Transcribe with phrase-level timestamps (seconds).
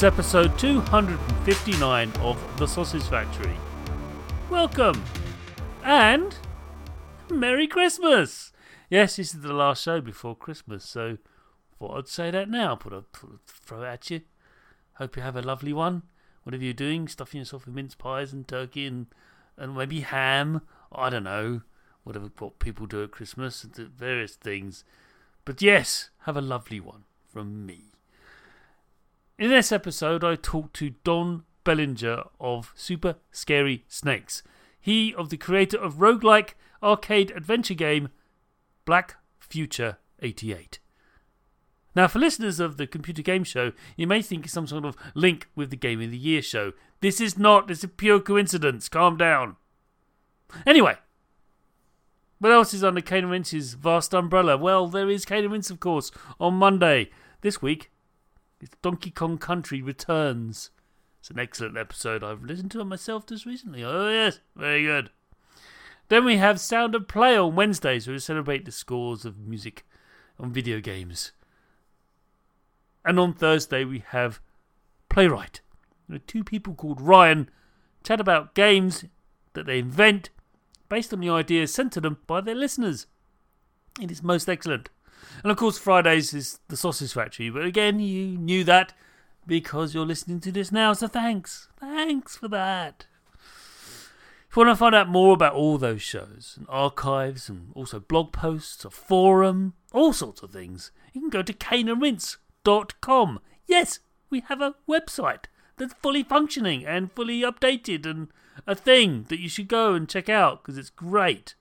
[0.00, 3.54] Is episode 259 of The Sausage Factory.
[4.48, 5.04] Welcome
[5.84, 6.34] and
[7.30, 8.50] Merry Christmas!
[8.88, 11.18] Yes, this is the last show before Christmas, so
[11.78, 12.76] thought I'd say that now.
[12.76, 14.22] Put a put a throw at you.
[14.94, 16.04] Hope you have a lovely one.
[16.44, 19.06] Whatever you're doing, stuffing yourself with mince pies and turkey and
[19.58, 20.62] and maybe ham.
[20.90, 21.60] I don't know.
[22.04, 24.82] Whatever what people do at Christmas, various things.
[25.44, 27.90] But yes, have a lovely one from me.
[29.40, 34.42] In this episode, I talked to Don Bellenger of Super Scary Snakes.
[34.78, 36.50] He of the creator of roguelike
[36.82, 38.10] arcade adventure game
[38.84, 40.78] Black Future 88.
[41.96, 44.94] Now, for listeners of the Computer Game Show, you may think it's some sort of
[45.14, 46.74] link with the Game of the Year show.
[47.00, 48.90] This is not, it's a pure coincidence.
[48.90, 49.56] Calm down.
[50.66, 50.98] Anyway,
[52.40, 54.58] what else is under Cane and Rinse's vast umbrella?
[54.58, 57.08] Well, there is Cane and Rinse, of course, on Monday.
[57.40, 57.90] This week,
[58.60, 60.70] it's Donkey Kong Country Returns.
[61.20, 62.22] It's an excellent episode.
[62.22, 63.82] I've listened to it myself just recently.
[63.84, 65.10] Oh, yes, very good.
[66.08, 69.86] Then we have Sound of Play on Wednesdays, where we celebrate the scores of music
[70.38, 71.32] on video games.
[73.04, 74.40] And on Thursday, we have
[75.08, 75.60] Playwright.
[76.08, 77.48] There are two people called Ryan
[78.02, 79.04] chat about games
[79.52, 80.30] that they invent
[80.88, 83.06] based on the ideas sent to them by their listeners.
[84.00, 84.88] It is most excellent.
[85.42, 87.50] And of course, Fridays is the Sausage Factory.
[87.50, 88.92] But again, you knew that
[89.46, 90.92] because you're listening to this now.
[90.92, 91.68] So thanks.
[91.78, 93.06] Thanks for that.
[94.50, 98.00] If you want to find out more about all those shows and archives and also
[98.00, 103.40] blog posts, a forum, all sorts of things, you can go to caneandrinse.com.
[103.66, 105.44] Yes, we have a website
[105.76, 108.28] that's fully functioning and fully updated and
[108.66, 111.54] a thing that you should go and check out because it's great.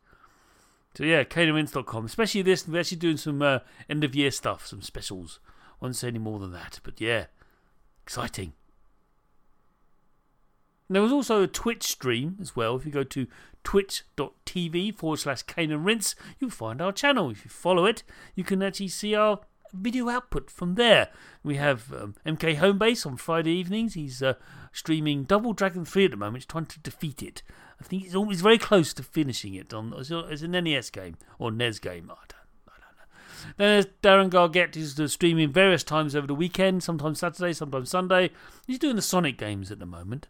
[1.00, 2.04] So yeah, caneandrinse.com.
[2.04, 5.40] Especially this, we're actually doing some uh, end of year stuff, some specials.
[5.80, 7.28] Won't say any more than that, but yeah,
[8.04, 8.52] exciting.
[10.90, 12.76] And there was also a Twitch stream as well.
[12.76, 13.28] If you go to
[13.64, 17.30] twitch.tv forward slash Cane and Rinse, you'll find our channel.
[17.30, 18.04] If you follow it,
[18.36, 19.40] you can actually see our
[19.72, 21.08] video output from there.
[21.44, 23.94] We have um, MK Homebase on Friday evenings.
[23.94, 24.34] He's uh,
[24.72, 27.44] streaming Double Dragon 3 at the moment, he's trying to defeat it.
[27.80, 31.52] I think it's always very close to finishing it on as an NES game or
[31.52, 32.12] NES game.
[32.12, 33.54] I don't, I don't know.
[33.58, 38.32] Then there's Darren Gargett, who's streaming various times over the weekend, sometimes Saturday, sometimes Sunday.
[38.68, 40.28] He's doing the Sonic games at the moment.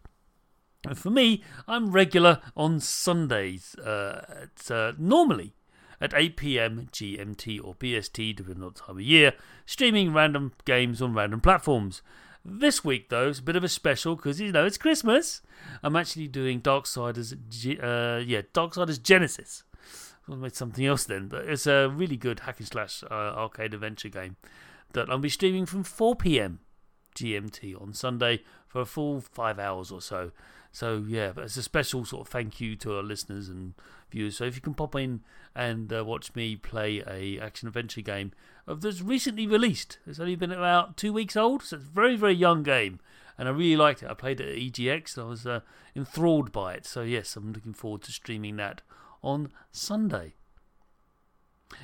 [0.86, 3.74] And for me, I'm regular on Sundays.
[3.74, 5.54] Uh, it's uh, normally
[6.00, 9.34] at 8 pm GMT or BST, depending on the time of year,
[9.66, 12.00] streaming random games on random platforms.
[12.44, 15.42] This week, though, it's a bit of a special because you know it's Christmas.
[15.82, 19.64] I'm actually doing Darksiders, uh, yeah, Darksiders Genesis.
[20.28, 23.74] I made something else then, but it's a really good hack and slash uh, arcade
[23.74, 24.36] adventure game
[24.92, 26.60] that I'll be streaming from 4 p.m.
[27.14, 30.30] GMT on Sunday for a full five hours or so.
[30.72, 33.74] So yeah, but it's a special sort of thank you to our listeners and
[34.10, 34.36] viewers.
[34.36, 35.22] So if you can pop in
[35.54, 38.32] and uh, watch me play a action adventure game
[38.66, 42.16] of that's recently released, it's only been about two weeks old, so it's a very
[42.16, 43.00] very young game,
[43.38, 44.10] and I really liked it.
[44.10, 45.60] I played it at EGX, and I was uh,
[45.96, 46.86] enthralled by it.
[46.86, 48.82] So yes, I'm looking forward to streaming that
[49.22, 50.34] on Sunday.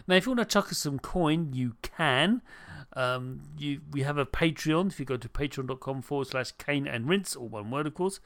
[0.07, 2.43] Now, if you want to chuck us some coin, you can.
[2.95, 4.89] Um, you we have a Patreon.
[4.89, 8.21] If you go to patreon.com forward slash Cane and Rinse, or one word, of course,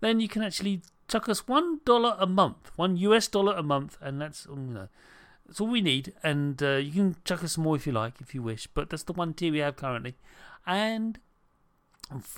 [0.00, 3.96] then you can actually chuck us one dollar a month, one US dollar a month,
[4.00, 4.88] and that's you know
[5.48, 6.12] that's all we need.
[6.22, 8.66] And uh, you can chuck us some more if you like, if you wish.
[8.66, 10.14] But that's the one tier we have currently.
[10.66, 11.18] And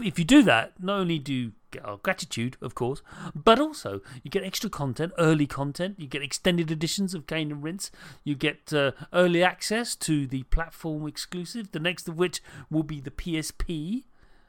[0.03, 3.03] if you do that, not only do you get our gratitude, of course,
[3.35, 5.97] but also you get extra content, early content.
[5.99, 7.91] You get extended editions of Cane and Rinse.
[8.25, 11.73] You get uh, early access to the platform exclusive.
[11.73, 14.05] The next of which will be the PSP.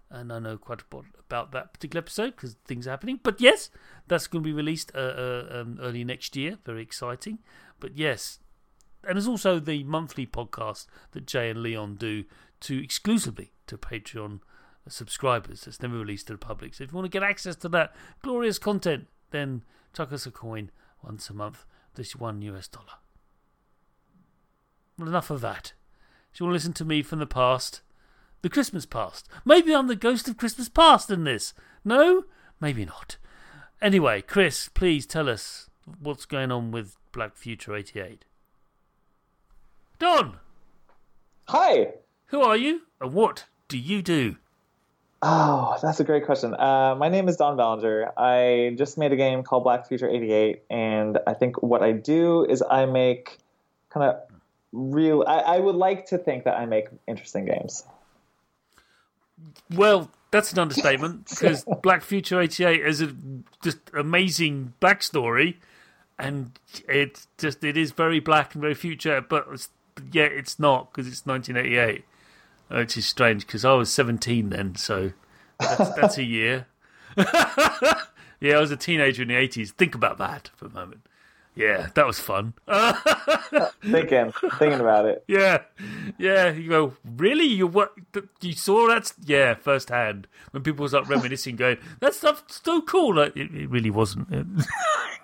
[0.09, 3.19] And I know quite a lot about that particular episode because things are happening.
[3.23, 3.69] But yes,
[4.07, 6.57] that's going to be released uh, uh, um, early next year.
[6.65, 7.39] Very exciting.
[7.79, 8.39] But yes,
[9.03, 12.25] and there's also the monthly podcast that Jay and Leon do
[12.61, 14.39] to exclusively to Patreon
[14.87, 16.73] subscribers that's never released to the public.
[16.73, 19.63] So if you want to get access to that glorious content, then
[19.93, 20.71] chuck us a coin
[21.03, 21.65] once a month.
[21.95, 22.99] This one US dollar.
[24.97, 25.73] Well, enough of that.
[26.33, 27.81] Do you want to listen to me from the past?
[28.41, 29.27] The Christmas past.
[29.45, 31.53] Maybe I'm the ghost of Christmas past in this.
[31.83, 32.25] No?
[32.59, 33.17] Maybe not.
[33.81, 35.69] Anyway, Chris, please tell us
[35.99, 38.25] what's going on with Black Future 88.
[40.01, 40.33] Don!
[41.49, 41.93] Hi!
[42.29, 44.37] Who are you and what do you do?
[45.21, 46.55] Oh, that's a great question.
[46.55, 48.11] Uh, my name is Don Bellenger.
[48.17, 52.45] I just made a game called Black Future 88, and I think what I do
[52.45, 53.37] is I make
[53.91, 54.21] kind of
[54.71, 55.23] real.
[55.27, 57.83] I, I would like to think that I make interesting games.
[59.69, 63.15] Well, that's an understatement because Black Future 88 is a
[63.63, 65.57] just amazing backstory,
[66.17, 66.57] and
[66.89, 69.69] it just it is very black and very future, but it's,
[70.11, 72.05] yet it's not because it's 1988
[72.71, 75.11] which is strange because I was 17 then, so
[75.59, 76.67] that's, that's a year.
[77.17, 79.71] yeah, I was a teenager in the 80s.
[79.71, 81.01] Think about that for a moment.
[81.55, 82.53] Yeah, that was fun.
[83.83, 85.23] thinking, thinking about it.
[85.27, 85.61] Yeah,
[86.17, 86.51] yeah.
[86.51, 87.45] You go, really?
[87.45, 87.93] You what?
[88.41, 89.13] You saw that?
[89.23, 90.27] Yeah, firsthand.
[90.51, 94.27] When people was like reminiscing, going, "That stuff's so cool." Like, it, it really wasn't.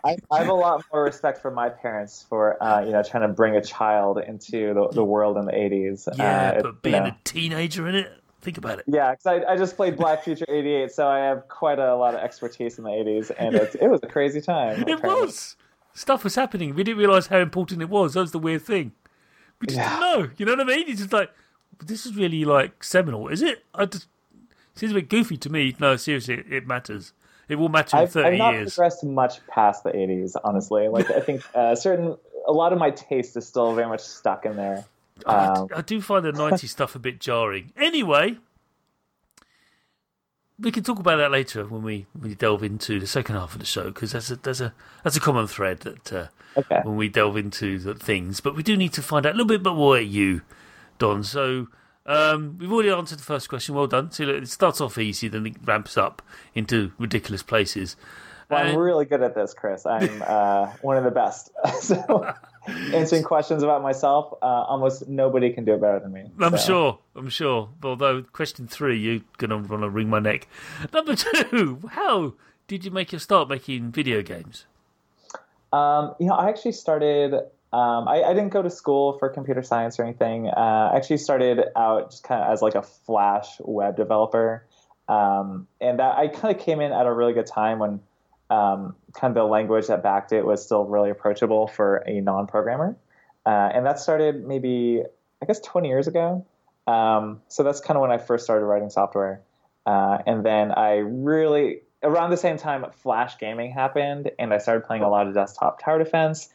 [0.06, 3.28] I, I, have a lot more respect for my parents for uh, you know trying
[3.28, 6.08] to bring a child into the, the world in the eighties.
[6.16, 7.08] Yeah, uh, but being you know.
[7.08, 8.86] a teenager in it, think about it.
[8.88, 12.14] Yeah, because I, I just played Black Future '88, so I have quite a lot
[12.14, 14.82] of expertise in the '80s, and it, it was a crazy time.
[14.88, 15.26] It apparently.
[15.26, 15.56] was
[15.98, 16.76] stuff was happening.
[16.76, 18.14] We didn't realize how important it was.
[18.14, 18.92] That was the weird thing.
[19.60, 19.90] We just yeah.
[19.90, 20.30] didn't know.
[20.38, 20.86] You know what I mean?
[20.88, 21.32] It's just like
[21.84, 23.66] this is really like seminal, is it?
[23.74, 24.08] I just
[24.76, 25.76] seems a bit goofy to me.
[25.80, 27.14] No, seriously, it, it matters.
[27.50, 28.76] It will matter in I've, 30 I've not years.
[28.76, 30.88] progressed much past the 80s, honestly.
[30.88, 32.16] Like I think uh, certain
[32.48, 34.86] a lot of my taste is still very much stuck in there.
[35.26, 37.74] Um, I, I do find the 90s stuff a bit jarring.
[37.76, 38.38] Anyway,
[40.60, 43.54] we can talk about that later when we when we delve into the second half
[43.54, 44.74] of the show because that's a that's a
[45.04, 46.28] that's a common thread that uh,
[46.58, 46.82] okay.
[46.84, 48.40] when we delve into the things.
[48.40, 50.42] But we do need to find out a little bit more about you,
[50.98, 51.24] Don.
[51.24, 51.68] So
[52.06, 53.76] um, we've already answered the first question.
[53.76, 54.12] Well done.
[54.12, 56.22] So it starts off easy, then it ramps up
[56.56, 57.96] into ridiculous places.
[58.50, 59.86] Well, I'm really good at this, Chris.
[59.86, 61.52] I'm uh, one of the best.
[61.82, 62.34] so
[62.94, 66.30] answering questions about myself, uh, almost nobody can do it better than me.
[66.40, 66.66] I'm so.
[66.66, 67.00] sure.
[67.16, 67.70] I'm sure.
[67.84, 70.48] Although question three, you're gonna want to wring my neck.
[70.94, 72.34] Number two, how
[72.68, 74.66] did you make your start making video games?
[75.74, 77.34] Um, you know, I actually started.
[77.74, 80.48] Um, I, I, didn't go to school for computer science or anything.
[80.48, 84.66] Uh, I actually started out just kind of as like a Flash web developer,
[85.10, 88.00] um, and that, I kind of came in at a really good time when
[88.50, 92.98] um, kind of the language that backed it was still really approachable for a non-programmer.
[93.46, 95.04] Uh, and that started maybe,
[95.42, 96.46] I guess, 20 years ago.
[96.86, 99.42] Um, so that's kind of when I first started writing software.
[99.86, 104.86] Uh, and then I really, around the same time, Flash gaming happened, and I started
[104.86, 106.50] playing a lot of desktop tower defense.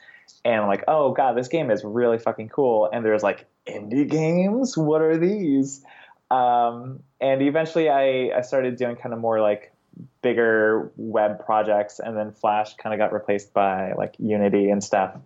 [0.44, 2.88] And I'm like, oh god, this game is really fucking cool.
[2.92, 4.76] And there's like indie games.
[4.76, 5.84] What are these?
[6.30, 9.72] Um, and eventually, I I started doing kind of more like
[10.22, 15.16] bigger web projects, and then Flash kind of got replaced by like Unity and stuff.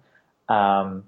[0.48, 1.04] Um,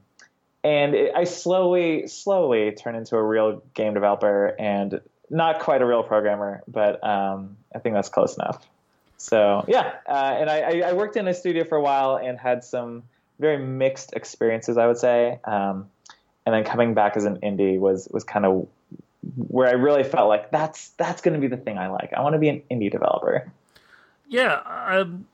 [0.64, 5.00] and it, I slowly, slowly turned into a real game developer, and
[5.30, 8.66] not quite a real programmer, but um, I think that's close enough.
[9.18, 12.62] So yeah, uh, and I, I, worked in a studio for a while and had
[12.62, 13.02] some
[13.40, 15.40] very mixed experiences, I would say.
[15.44, 15.90] Um,
[16.46, 18.68] and then coming back as an indie was was kind of
[19.37, 22.12] where I really felt like that's that's going to be the thing I like.
[22.12, 23.50] I want to be an indie developer.
[24.28, 25.26] Yeah, um,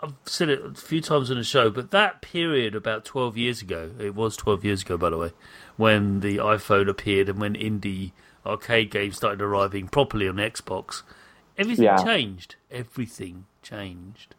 [0.00, 3.62] I've said it a few times on the show, but that period about twelve years
[3.62, 5.32] ago, it was twelve years ago, by the way,
[5.76, 8.12] when the iPhone appeared and when indie
[8.44, 11.02] arcade games started arriving properly on Xbox,
[11.58, 12.02] everything yeah.
[12.02, 12.56] changed.
[12.70, 14.34] Everything changed.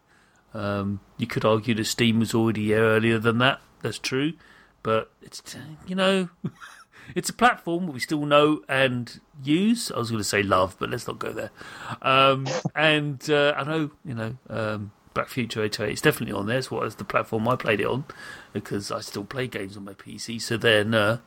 [0.54, 3.62] Um, you could argue that Steam was already earlier than that.
[3.82, 4.34] That's true,
[4.84, 5.42] but it's
[5.86, 6.30] you know.
[7.16, 9.92] it's a platform we still know and use.
[9.92, 11.52] I was going to say love, but let's not go there.
[12.02, 16.58] Um, and uh, I know you know um, Black Future 808 is definitely on there.
[16.58, 18.06] It's what is the platform I played it on
[18.54, 20.42] because I still play games on my PC.
[20.42, 21.20] So there, no.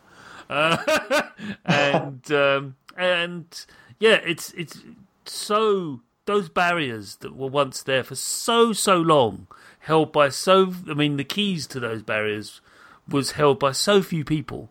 [0.48, 1.22] Uh,
[1.64, 3.66] and um, and
[3.98, 4.80] yeah, it's it's
[5.24, 9.46] so those barriers that were once there for so so long,
[9.80, 10.74] held by so.
[10.88, 12.60] I mean, the keys to those barriers
[13.08, 14.70] was held by so few people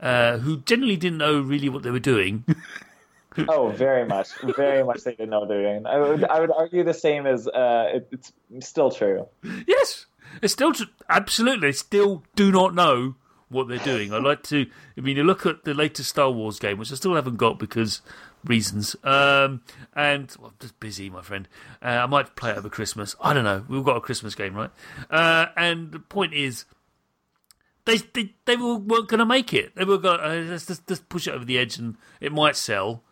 [0.00, 2.44] uh, who generally didn't know really what they were doing.
[3.48, 5.86] oh, very much, very much they didn't know what they were doing.
[5.86, 9.26] I would, I would argue the same as uh, it, it's still true.
[9.66, 10.06] Yes,
[10.42, 13.14] it's still tr- absolutely still do not know
[13.48, 14.12] what they're doing.
[14.12, 14.66] I like to.
[14.96, 17.58] I mean, you look at the latest Star Wars game, which I still haven't got
[17.58, 18.00] because
[18.44, 18.96] reasons.
[19.04, 19.62] Um,
[19.94, 21.48] and well, I'm just busy, my friend.
[21.82, 23.16] Uh, I might play it over Christmas.
[23.20, 23.64] I don't know.
[23.68, 24.70] We've got a Christmas game, right?
[25.10, 26.64] Uh, and the point is,
[27.84, 29.74] they they, they were, weren't going to make it.
[29.74, 32.56] They were going uh, let's just, just push it over the edge and it might
[32.56, 33.02] sell.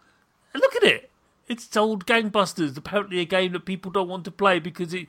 [0.54, 1.10] And look at it.
[1.46, 2.76] It's sold gangbusters.
[2.76, 5.08] Apparently, a game that people don't want to play because it,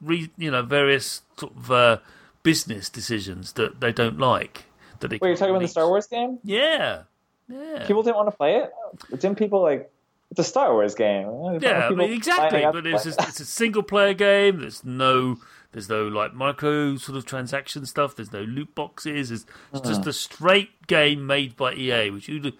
[0.00, 1.98] re, you know, various sort of uh,
[2.42, 4.64] business decisions that they don't like.
[5.00, 6.38] That Wait, you're talking about the Star Wars game?
[6.42, 7.02] Yeah,
[7.48, 7.86] yeah.
[7.86, 8.72] People didn't want to play it.
[9.10, 9.90] Didn't people like?
[10.30, 11.26] It's a Star Wars game.
[11.60, 12.66] Yeah, I mean, exactly.
[12.70, 14.60] But it's a, it's a single player game.
[14.60, 15.38] There's no
[15.72, 18.16] there's no like micro sort of transaction stuff.
[18.16, 19.30] There's no loot boxes.
[19.30, 22.54] It's, it's just a straight game made by EA, which who'd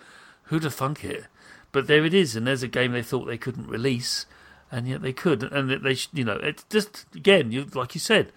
[0.45, 1.27] who'd have thunk it?
[1.73, 4.27] But there it is, and there's a game they thought they couldn't release,
[4.71, 5.43] and yet they could.
[5.43, 8.33] And they, you know, it's just again, you like you said,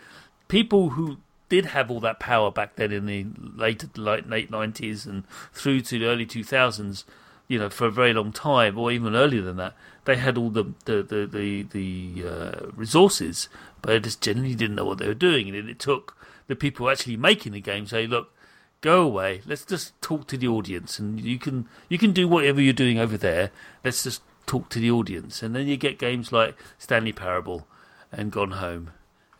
[0.47, 1.17] people who
[1.49, 3.25] did have all that power back then in the
[3.55, 7.03] late late late nineties and through to the early two thousands,
[7.47, 9.73] you know, for a very long time, or even earlier than that,
[10.05, 13.49] they had all the the the the, the uh, resources,
[13.81, 16.89] but they just generally didn't know what they were doing, and it took the people
[16.89, 18.33] actually making the game say, look.
[18.81, 19.41] Go away.
[19.45, 22.97] Let's just talk to the audience, and you can you can do whatever you're doing
[22.97, 23.51] over there.
[23.83, 27.67] Let's just talk to the audience, and then you get games like Stanley Parable
[28.11, 28.89] and Gone Home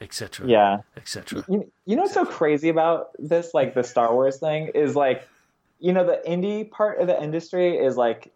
[0.01, 0.47] etc.
[0.47, 1.45] Yeah, etc.
[1.47, 5.27] You, you know what's so crazy about this, like the Star Wars thing, is like,
[5.79, 8.33] you know, the indie part of the industry is like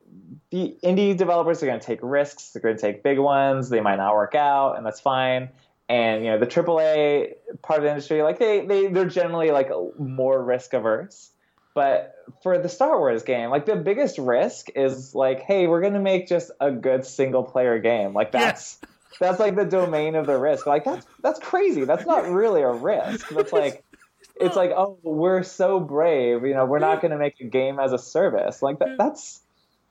[0.52, 2.52] the indie developers are going to take risks.
[2.52, 3.70] They're going to take big ones.
[3.70, 5.50] They might not work out, and that's fine.
[5.88, 9.70] And you know, the AAA part of the industry, like they they they're generally like
[10.00, 11.32] more risk averse.
[11.76, 16.00] But for the Star Wars game, like the biggest risk is like, hey, we're gonna
[16.00, 18.14] make just a good single player game.
[18.14, 18.80] Like that's
[19.20, 20.66] that's like the domain of the risk.
[20.66, 21.86] Like that's that's crazy.
[21.86, 23.30] That's not really a risk.
[23.30, 23.84] That's like
[24.40, 26.46] it's like oh we're so brave.
[26.46, 28.62] You know we're not going to make a game as a service.
[28.62, 28.98] Like that.
[28.98, 29.42] That's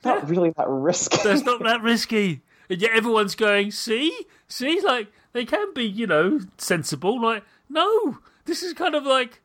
[0.04, 1.18] not really that risky.
[1.22, 2.42] That's not that risky.
[2.68, 7.20] And yet everyone's going see see like they can be you know sensible.
[7.20, 9.42] Like no, this is kind of like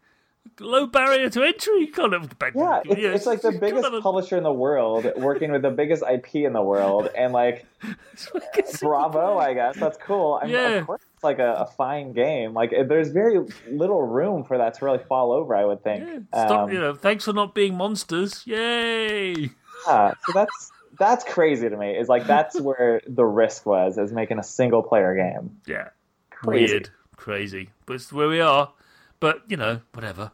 [0.62, 4.36] low barrier to entry kind of yeah it's, it's like the biggest kind of publisher
[4.36, 7.66] in the world working with the biggest ip in the world and like
[8.82, 9.78] bravo i guess.
[9.78, 10.40] That's cool.
[10.42, 10.70] I mean, yeah.
[10.72, 12.54] of course it's like a, a, fine game.
[12.54, 16.06] Like there's very little room for that to really fall over i would think.
[16.06, 18.44] Yeah, stop um, you know thanks for not being monsters.
[18.46, 19.50] Yay!
[19.88, 24.12] Yeah so that's that's crazy to me is like that's where the risk was is
[24.12, 25.90] making a single player game yeah
[26.30, 26.74] crazy.
[26.74, 28.72] weird crazy but it's where we are
[29.20, 30.32] but you know whatever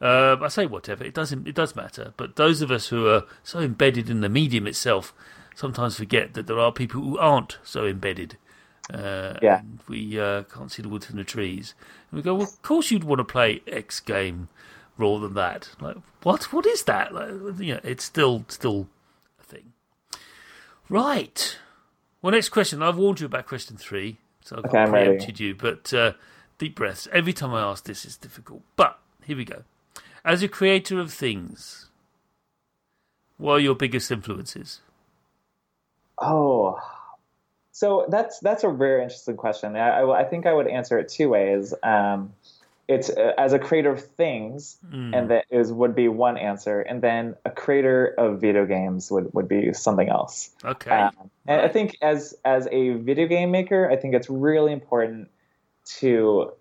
[0.00, 1.04] uh, I say whatever.
[1.04, 1.48] It doesn't.
[1.48, 2.12] It does matter.
[2.16, 5.14] But those of us who are so embedded in the medium itself
[5.54, 8.36] sometimes forget that there are people who aren't so embedded.
[8.92, 9.62] Uh, yeah.
[9.88, 11.74] we uh, can't see the wood from the trees.
[12.10, 14.48] And we go, well, of course you'd want to play X game
[14.96, 15.70] rather than that.
[15.80, 16.52] Like, what?
[16.52, 17.12] What is that?
[17.12, 18.86] Like, you know, it's still still.
[20.88, 21.58] Right.
[22.22, 22.82] Well, next question.
[22.82, 25.54] I've warned you about question three, so I've okay, preempted you.
[25.54, 26.12] But uh,
[26.58, 27.08] deep breaths.
[27.12, 28.62] Every time I ask this, it's difficult.
[28.76, 29.64] But here we go.
[30.24, 31.88] As a creator of things,
[33.36, 34.80] what are your biggest influences?
[36.18, 36.80] Oh,
[37.72, 39.76] so that's that's a very interesting question.
[39.76, 41.74] I, I, I think I would answer it two ways.
[41.82, 42.32] Um,
[42.88, 45.16] it's uh, as a creator of things, mm.
[45.16, 49.32] and that is would be one answer, and then a creator of video games would,
[49.34, 50.50] would be something else.
[50.64, 50.90] Okay.
[50.90, 55.28] Um, and I think as as a video game maker, I think it's really important
[55.98, 56.52] to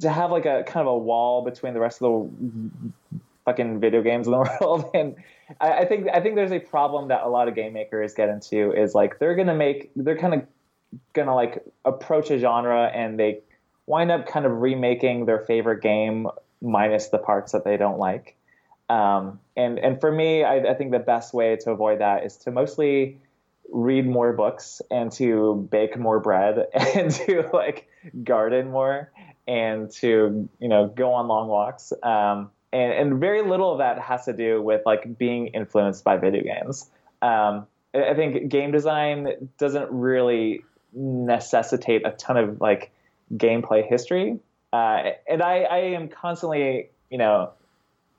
[0.00, 4.02] to have like a kind of a wall between the rest of the fucking video
[4.02, 5.16] games in the world and
[5.60, 8.28] I, I, think I think there's a problem that a lot of game makers get
[8.28, 10.46] into is like they're gonna make they're kind of
[11.14, 13.40] gonna like approach a genre and they
[13.88, 16.26] wind up kind of remaking their favorite game
[16.60, 18.36] minus the parts that they don't like
[18.88, 22.36] um, and and for me I, I think the best way to avoid that is
[22.38, 23.18] to mostly
[23.70, 27.88] read more books and to bake more bread and to like
[28.24, 29.10] garden more
[29.46, 31.92] and to you know go on long walks.
[32.02, 36.16] Um, and and very little of that has to do with like being influenced by
[36.16, 36.88] video games.
[37.22, 42.92] Um, I think game design doesn't really necessitate a ton of like
[43.34, 44.38] gameplay history,
[44.72, 47.52] uh, and I, I am constantly you know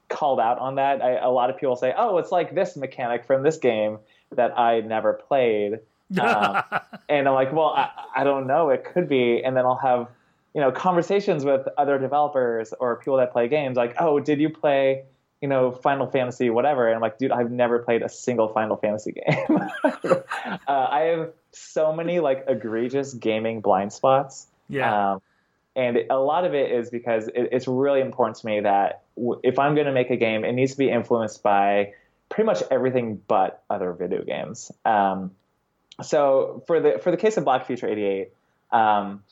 [0.10, 1.01] called out on that.
[1.01, 4.00] I, a lot of people say, "Oh, it's like this mechanic from this game
[4.36, 5.80] that I never played,"
[6.20, 6.63] um,
[7.08, 8.70] and I'm like, "Well, I, I don't know.
[8.70, 10.08] It could be." And then I'll have
[10.54, 14.50] you know conversations with other developers or people that play games, like, "Oh, did you
[14.50, 15.04] play?"
[15.42, 16.88] You know, Final Fantasy, whatever.
[16.88, 19.62] And I'm like, dude, I've never played a single Final Fantasy game.
[19.86, 20.20] uh,
[20.68, 24.48] I have so many like egregious gaming blind spots.
[24.70, 25.14] Yeah.
[25.14, 25.22] Um,
[25.76, 29.40] and a lot of it is because it, it's really important to me that w-
[29.44, 31.94] if I'm going to make a game, it needs to be influenced by
[32.30, 34.72] pretty much everything but other video games.
[34.86, 35.32] Um,
[36.02, 38.30] so for the for the case of Black Future '88,
[38.72, 39.24] um,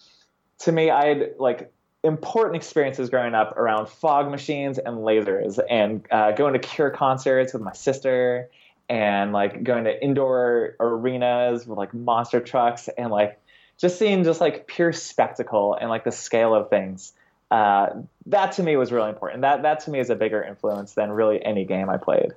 [0.60, 1.72] to me, I had like
[2.04, 7.54] important experiences growing up around fog machines and lasers, and uh, going to Cure concerts
[7.54, 8.50] with my sister,
[8.90, 13.40] and like going to indoor arenas with like monster trucks, and like
[13.80, 17.14] just seeing just like pure spectacle and like the scale of things.
[17.50, 17.90] Uh,
[18.26, 19.42] that to me was really important.
[19.42, 22.34] That that to me is a bigger influence than really any game I played.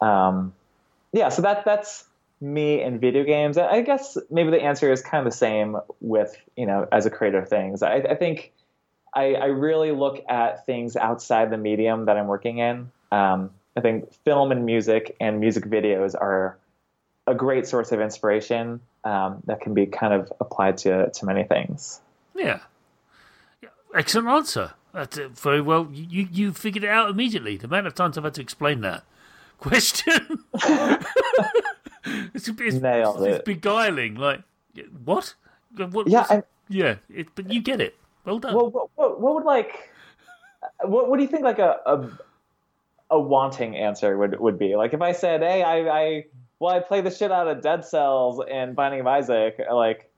[0.00, 0.52] Um,
[1.12, 2.04] yeah, so that that's
[2.40, 3.56] me in video games.
[3.56, 7.10] I guess maybe the answer is kind of the same with you know as a
[7.10, 7.82] creator of things.
[7.82, 8.52] I, I think
[9.14, 12.90] I, I, really look at things outside the medium that I'm working in.
[13.12, 16.58] Um, I think film and music and music videos are
[17.26, 21.44] a great source of inspiration um, that can be kind of applied to to many
[21.44, 22.00] things.
[22.34, 22.60] Yeah,
[23.94, 24.72] excellent answer.
[24.92, 25.88] That's very well.
[25.92, 27.56] You you figured it out immediately.
[27.56, 29.04] The amount of times I've had to explain that
[29.58, 30.44] question.
[32.04, 33.44] it's, it's, Nailed it's it.
[33.44, 34.16] beguiling.
[34.16, 34.42] Like
[35.04, 35.34] what?
[35.76, 36.96] what yeah, I, yeah.
[37.08, 37.96] It, but you get it.
[38.24, 38.54] Well done.
[38.54, 39.90] Well, what, what, what would like?
[40.82, 42.08] What, what do you think like a, a
[43.10, 44.76] a wanting answer would would be?
[44.76, 46.24] Like if I said, "Hey, I, I
[46.62, 50.08] well, I play the shit out of Dead Cells and Binding of Isaac," like,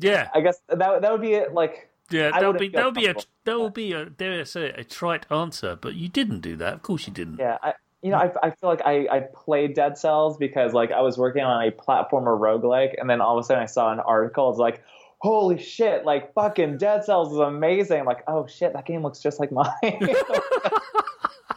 [0.00, 1.54] yeah, I guess that that would be it.
[1.54, 1.88] like.
[2.10, 4.66] Yeah, that would be that would be a that would be a dare I say
[4.66, 6.74] it, a trite answer, but you didn't do that.
[6.74, 7.38] Of course, you didn't.
[7.38, 10.90] Yeah, I, you know, I, I feel like I, I played Dead Cells because like
[10.90, 13.92] I was working on a platformer roguelike, and then all of a sudden I saw
[13.92, 14.50] an article.
[14.50, 14.82] It's like,
[15.18, 18.00] holy shit, like fucking Dead Cells is amazing.
[18.00, 19.70] I'm like, oh shit, that game looks just like mine.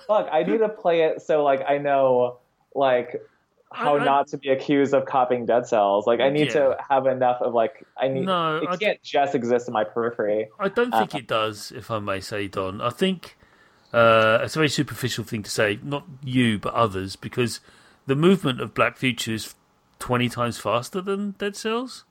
[0.08, 2.38] Fuck, I need to play it so like I know
[2.76, 3.20] like
[3.74, 6.08] how I- I- not to be accused of copying Dead Cells.
[6.08, 6.54] Like I need Yeah.
[6.76, 9.84] to have enough of like I need No, it I- can't just exist in my
[9.84, 10.50] periphery.
[10.60, 12.82] I don't think Uh, it does, if I may say, Don.
[12.82, 13.38] I think
[13.94, 17.62] uh, it's a very superficial thing to say, not you, but others, because
[18.06, 19.56] the movement of Black Future is
[20.00, 22.04] 20 times faster than Dead Cells.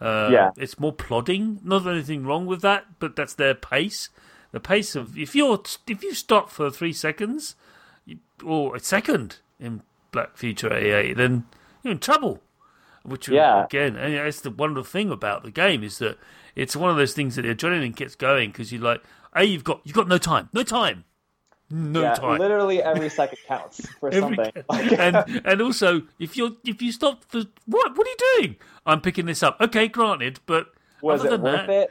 [0.00, 0.50] Uh, Yeah.
[0.56, 1.60] It's more plodding.
[1.64, 4.10] Not anything wrong with that, but that's their pace.
[4.52, 7.56] The pace of if you're if you stop for three seconds
[8.44, 9.82] or a second in
[10.14, 11.44] Black Future 88, then
[11.82, 12.40] you're in trouble.
[13.02, 13.64] Which Yeah.
[13.64, 16.16] again, and it's the wonderful thing about the game is that
[16.54, 19.02] it's one of those things that the adrenaline gets going because you're like,
[19.36, 21.04] hey, you've got you've got no time, no time,
[21.68, 22.38] no yeah, time.
[22.38, 24.52] literally every second counts for something.
[24.70, 28.56] and and also if you're if you stop for what what are you doing?
[28.86, 29.60] I'm picking this up.
[29.60, 30.68] Okay, granted, but
[31.02, 31.90] was other it worth that,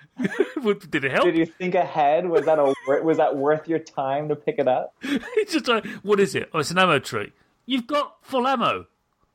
[0.63, 0.89] it?
[0.89, 1.25] did it help?
[1.25, 2.25] Did you think ahead?
[2.27, 4.95] Was that a was that worth your time to pick it up?
[5.03, 6.49] it's just like, what is it?
[6.53, 7.31] Oh, it's an ammo tree.
[7.65, 8.85] You've got full ammo.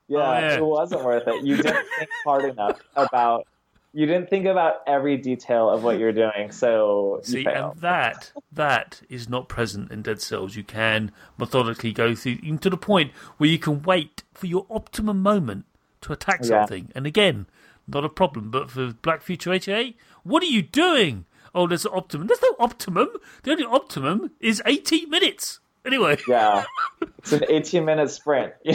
[0.08, 0.56] Yeah, Oh, yeah.
[0.56, 1.44] it wasn't worth it.
[1.44, 3.46] You didn't think hard enough about.
[3.94, 8.32] You didn't think about every detail of what you're doing, so you See, and that
[8.52, 10.56] that is not present in Dead Cells.
[10.56, 14.66] You can methodically go through even to the point where you can wait for your
[14.70, 15.64] optimum moment
[16.02, 16.48] to attack Yeah.
[16.60, 16.92] something.
[16.94, 17.46] And again,
[17.86, 18.50] not a problem.
[18.50, 21.24] But for Black Future 88, what are you doing?
[21.54, 22.26] Oh, there's an optimum.
[22.26, 23.08] There's no optimum.
[23.42, 25.60] The only optimum is 18 minutes.
[25.88, 26.64] Anyway, Yeah,
[27.18, 28.52] it's an 18 minute sprint.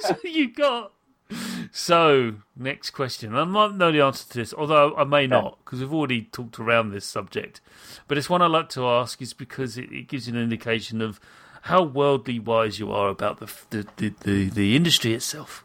[0.00, 0.92] so you got.
[1.70, 3.34] So, next question.
[3.34, 6.58] I might know the answer to this, although I may not, because we've already talked
[6.58, 7.60] around this subject.
[8.08, 11.02] But it's one I like to ask, is because it, it gives you an indication
[11.02, 11.20] of
[11.62, 15.64] how worldly wise you are about the the, the, the, the industry itself.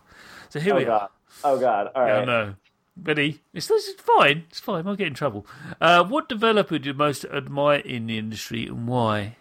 [0.49, 1.09] So here oh we are.
[1.43, 1.91] Oh god.
[1.95, 2.25] All Yeah, I right.
[2.27, 2.55] know.
[3.01, 3.41] Ready?
[3.53, 4.43] It's, it's fine.
[4.49, 4.85] It's fine.
[4.85, 5.47] I'll get in trouble.
[5.79, 9.37] Uh, what developer do you most admire in the industry and why?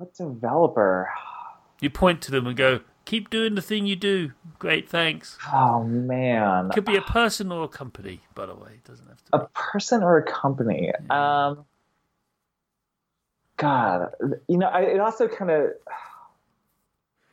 [0.00, 1.10] What developer?
[1.78, 4.32] You point to them and go, keep doing the thing you do.
[4.58, 5.36] Great, thanks.
[5.52, 6.70] Oh man.
[6.70, 8.70] Could be a person or a company, by the way.
[8.76, 10.90] It doesn't have to a person or a company.
[11.10, 11.66] Um,
[13.58, 14.14] God,
[14.48, 15.70] you know, I, it also kind of.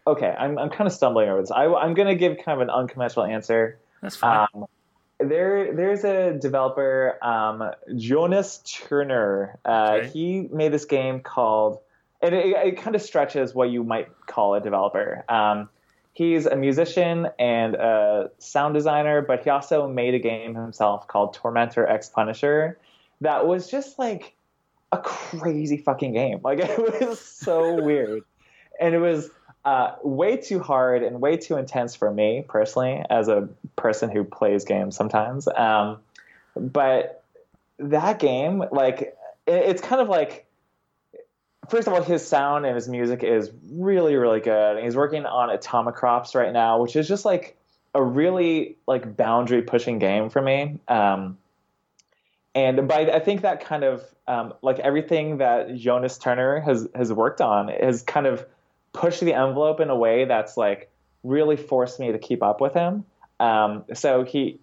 [0.05, 1.51] Okay, I'm I'm kind of stumbling over this.
[1.51, 3.79] I, I'm going to give kind of an unconventional answer.
[4.01, 4.45] That's fine.
[4.53, 4.65] Um,
[5.21, 9.57] there, there's a developer, um, Joonas Turner.
[9.63, 10.09] Uh, Okay.
[10.09, 11.79] He made this game called
[12.21, 15.23] and it, it kind of stretches what you might call a developer.
[15.29, 15.69] Um,
[16.13, 21.33] he's a musician and a sound designer, but he also made a game himself called
[21.33, 22.79] Tormentor X Punisher
[23.21, 24.35] that was just like
[24.91, 26.39] a crazy fucking game.
[26.43, 28.23] Like it was so weird.
[28.79, 29.29] And it was
[29.65, 34.23] uh, way too hard and way too intense for me personally, as a person who
[34.23, 35.47] plays games sometimes.
[35.47, 35.99] Um,
[36.55, 37.23] but
[37.77, 40.46] that game, like, it, it's kind of like
[41.69, 44.83] first of all, his sound and his music is really, really good.
[44.83, 47.57] He's working on Atomicrops right now, which is just like
[47.93, 50.79] a really like boundary pushing game for me.
[50.87, 51.37] Um,
[52.55, 57.13] and but I think that kind of um, like everything that Joonas Turner has has
[57.13, 58.45] worked on has kind of
[58.93, 60.89] pushed the envelope in a way that's like
[61.23, 63.05] really forced me to keep up with him.
[63.39, 64.59] Um, so he,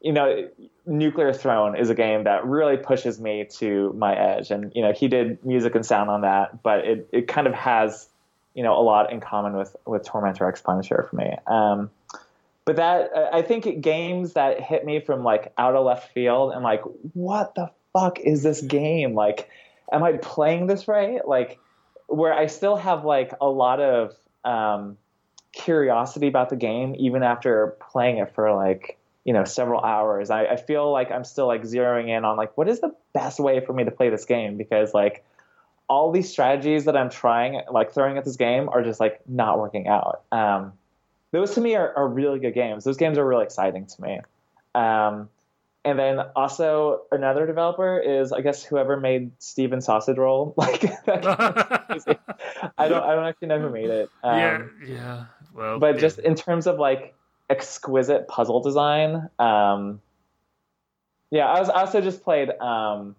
[0.00, 0.48] you know,
[0.86, 4.92] Nuclear Throne is a game that really pushes me to my edge, and you know,
[4.92, 8.08] he did music and sound on that, but it it kind of has
[8.54, 11.34] you know a lot in common with with Tormentor X Punisher for me.
[11.46, 11.90] Um,
[12.64, 16.62] but that I think games that hit me from like out of left field and
[16.62, 16.82] like
[17.14, 19.14] what the fuck is this game?
[19.14, 19.48] Like
[19.92, 21.26] am I playing this right?
[21.26, 21.58] Like
[22.06, 24.96] where I still have like a lot of um,
[25.52, 30.46] curiosity about the game even after playing it for like you know several hours I,
[30.46, 33.64] I feel like I'm still like zeroing in on like what is the best way
[33.64, 35.24] for me to play this game because like
[35.88, 39.58] all these strategies that I'm trying like throwing at this game are just like not
[39.58, 40.72] working out um,
[41.32, 42.84] those to me are, are really good games.
[42.84, 44.20] Those games are really exciting to me.
[44.74, 45.28] Um,
[45.84, 50.54] and then also another developer is I guess whoever made Steven Sausage Roll.
[50.60, 50.84] Like
[52.76, 54.10] I don't I don't actually know who made it.
[54.22, 55.24] Um, yeah, yeah.
[55.54, 56.00] Well, but yeah.
[56.00, 57.14] just in terms of like
[57.50, 60.00] exquisite puzzle design, um,
[61.30, 61.46] yeah.
[61.46, 63.16] I was I also just played um,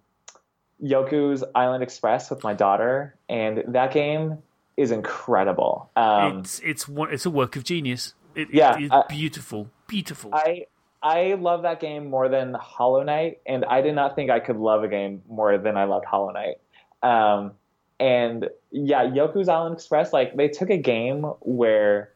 [0.81, 4.39] Yoku's Island Express with my daughter, and that game
[4.77, 5.91] is incredible.
[5.95, 8.13] Um, it's it's one, it's a work of genius.
[8.33, 10.31] It, yeah, it, it's beautiful, beautiful.
[10.33, 10.65] I
[11.03, 14.57] I love that game more than Hollow Knight, and I did not think I could
[14.57, 16.57] love a game more than I loved Hollow Knight.
[17.03, 17.53] Um,
[17.99, 22.11] and yeah, Yoku's Island Express, like they took a game where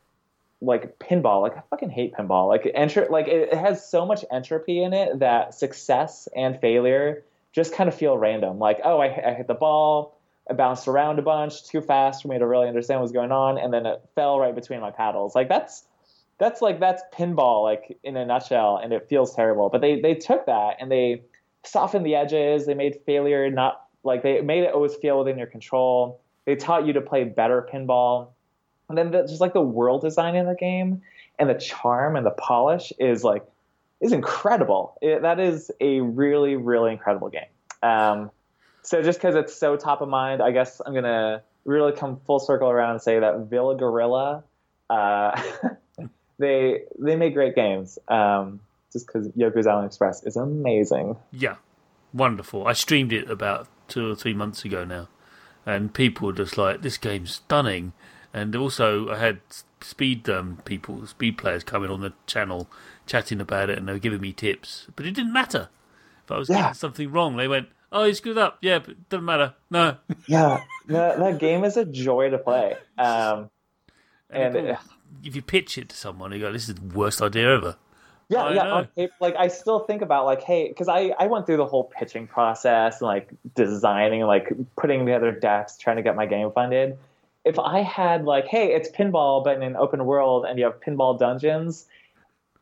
[0.65, 2.47] like pinball, like I fucking hate pinball.
[2.47, 7.23] Like enter like it, it has so much entropy in it that success and failure
[7.53, 8.59] just kind of feel random.
[8.59, 10.17] Like, oh, I, I hit the ball,
[10.49, 13.57] I bounced around a bunch too fast for me to really understand what's going on,
[13.57, 15.35] and then it fell right between my paddles.
[15.35, 15.83] Like that's
[16.37, 19.69] that's like that's pinball like in a nutshell, and it feels terrible.
[19.69, 21.23] But they they took that and they
[21.63, 22.65] softened the edges.
[22.65, 26.21] They made failure not like they made it always feel within your control.
[26.45, 28.29] They taught you to play better pinball,
[28.89, 31.01] and then the, just like the world design in the game
[31.39, 33.43] and the charm and the polish is like
[34.01, 34.97] is incredible.
[35.01, 37.43] It, that is a really really incredible game.
[37.83, 38.31] Um,
[38.81, 42.39] so just because it's so top of mind, I guess I'm gonna really come full
[42.39, 44.43] circle around and say that Villa Gorilla,
[44.89, 45.41] uh,
[46.39, 47.97] they they make great games.
[48.07, 48.59] Um,
[48.93, 51.17] just because Yoku's Island Express is amazing.
[51.31, 51.55] Yeah,
[52.13, 52.65] wonderful.
[52.65, 55.09] I streamed it about two or three months ago now,
[55.65, 57.93] and people were just like, "This game's stunning."
[58.35, 59.39] And also, I had
[59.79, 62.67] speed um, people, speed players coming on the channel,
[63.05, 64.87] chatting about it, and they were giving me tips.
[64.97, 65.69] But it didn't matter
[66.25, 66.57] if I was Yeah.
[66.63, 67.37] getting something wrong.
[67.37, 69.53] They went, "Oh, you screwed up." Yeah, but it doesn't matter.
[69.71, 69.95] No.
[70.27, 72.75] Yeah, that, that game is a joy to play.
[72.97, 73.49] Um,
[74.29, 74.79] And, And, of
[75.23, 77.77] if you pitch it to someone, you go, "This is the worst idea ever."
[78.27, 79.07] yeah, I yeah.
[79.21, 82.27] Like I still think about like, hey, because I I went through the whole pitching
[82.27, 86.97] process and like designing, like putting together decks, trying to get my game funded.
[87.45, 90.79] If I had like, hey, it's pinball, but in an open world, and you have
[90.81, 91.85] pinball dungeons,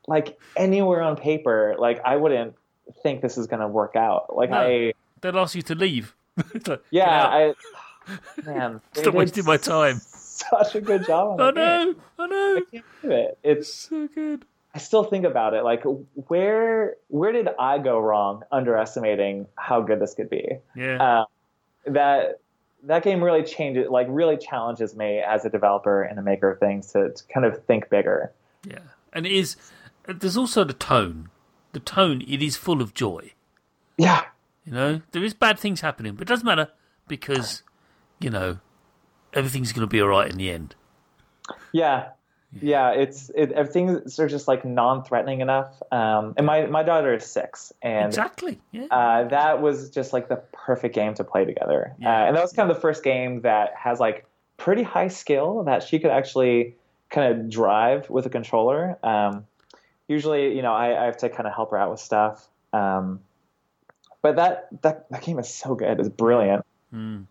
[0.08, 2.56] like anywhere on paper, like I wouldn't
[3.02, 4.36] think this is gonna work out.
[4.36, 4.58] Like No.
[4.58, 6.15] I, They'd ask you to leave.
[6.91, 7.54] Yeah, I,
[8.46, 10.00] man, Stop wasting my time.
[10.00, 11.39] Such a good job.
[11.39, 11.96] On I that game.
[11.96, 12.56] know, I know.
[12.58, 13.38] I can't believe it.
[13.43, 14.46] It's so good.
[14.76, 15.84] I still think about it like
[16.28, 20.58] where where did I go wrong underestimating how good this could be?
[20.76, 21.02] Yeah.
[21.02, 21.26] Uh,
[21.86, 22.39] that
[22.84, 26.60] that game really changes like really challenges me as a developer and a maker of
[26.60, 28.32] things to, to kind of think bigger.
[28.67, 28.80] Yeah,
[29.12, 29.56] and it is.
[30.08, 31.30] There's also the tone.
[31.72, 32.22] The tone.
[32.28, 33.32] It is full of joy.
[33.98, 34.26] Yeah.
[34.65, 36.69] You know, there is bad things happening, but it doesn't matter
[37.08, 37.63] because,
[38.19, 38.60] you know,
[39.34, 40.76] everything's going to be all right in the end.
[41.72, 42.10] Yeah.
[42.61, 45.81] Yeah, it's it, everything's are just like non-threatening enough.
[45.91, 48.59] Um, and my, my daughter is six, and exactly.
[48.71, 48.85] Yeah.
[48.91, 51.95] uh, that was just like the perfect game to play together.
[51.99, 52.09] Yeah.
[52.09, 54.25] Uh, and that was kind of the first game that has like
[54.57, 56.75] pretty high skill that she could actually
[57.09, 58.97] kind of drive with a controller.
[59.03, 59.45] Um,
[60.07, 62.47] usually, you know, I, I have to kind of help her out with stuff.
[62.71, 63.19] Um,
[64.21, 65.99] but that, that that game is so good.
[65.99, 66.65] It's brilliant.
[66.93, 67.25] Mm.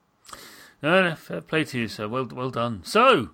[0.82, 2.08] No, no, fair play to you, sir.
[2.08, 2.82] Well, well done.
[2.84, 3.30] So,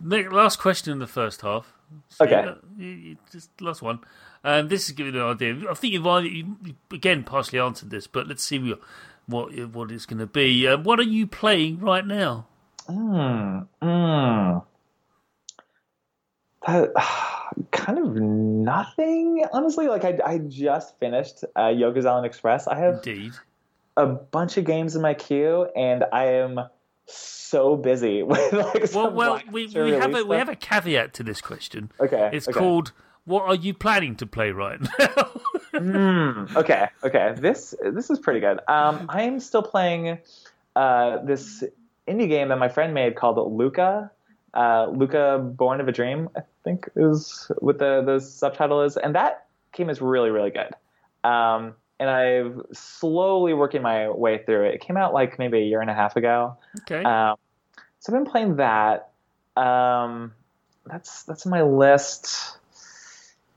[0.00, 1.72] Nick, last question in the first half.
[2.08, 2.34] So, Okay.
[2.44, 4.00] uh, you- you- just last one.
[4.42, 5.70] Um, this is giving an idea.
[5.70, 6.56] I think you've you
[6.92, 8.58] again partially answered this, but let's see
[9.26, 10.66] what what it's going to be.
[10.68, 12.46] Uh, what are you playing right now?
[12.88, 14.64] Mm, mm.
[16.66, 16.90] That,
[17.70, 19.88] kind of nothing, honestly.
[19.88, 22.66] Like I, I just finished uh, Yoku's Island Express.
[22.66, 23.32] I have Indeed.
[23.96, 26.60] a bunch of games in my queue, and I am
[27.06, 31.22] so busy with like Well, well, we, we have a we have a caveat to
[31.22, 31.90] this question.
[32.00, 32.58] Okay, It's okay.
[32.58, 32.92] called
[33.24, 35.30] "What are you planning to play right now?"
[35.74, 37.34] Mm, okay, okay.
[37.36, 38.60] This this is pretty good.
[38.68, 40.18] Um, I'm still playing
[40.76, 41.64] uh, this
[42.06, 44.10] indie game that my friend made called Lucah.
[44.52, 49.16] Uh, Lucah, Born of a Dream, I think is what the the subtitle is, and
[49.16, 50.70] that game is really really good.
[51.28, 54.74] Um, and I've slowly working my way through it.
[54.74, 56.56] It came out like maybe a year and a half ago.
[56.80, 57.02] okay.
[57.02, 57.36] Um,
[58.00, 59.10] so I've been playing that.
[59.56, 60.32] Um,
[60.86, 62.58] that's that's my list.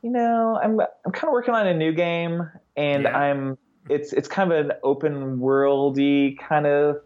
[0.01, 3.17] You know, I'm I'm kind of working on a new game, and Yeah.
[3.17, 3.57] I'm
[3.89, 7.01] it's it's kind of an open worldy kind of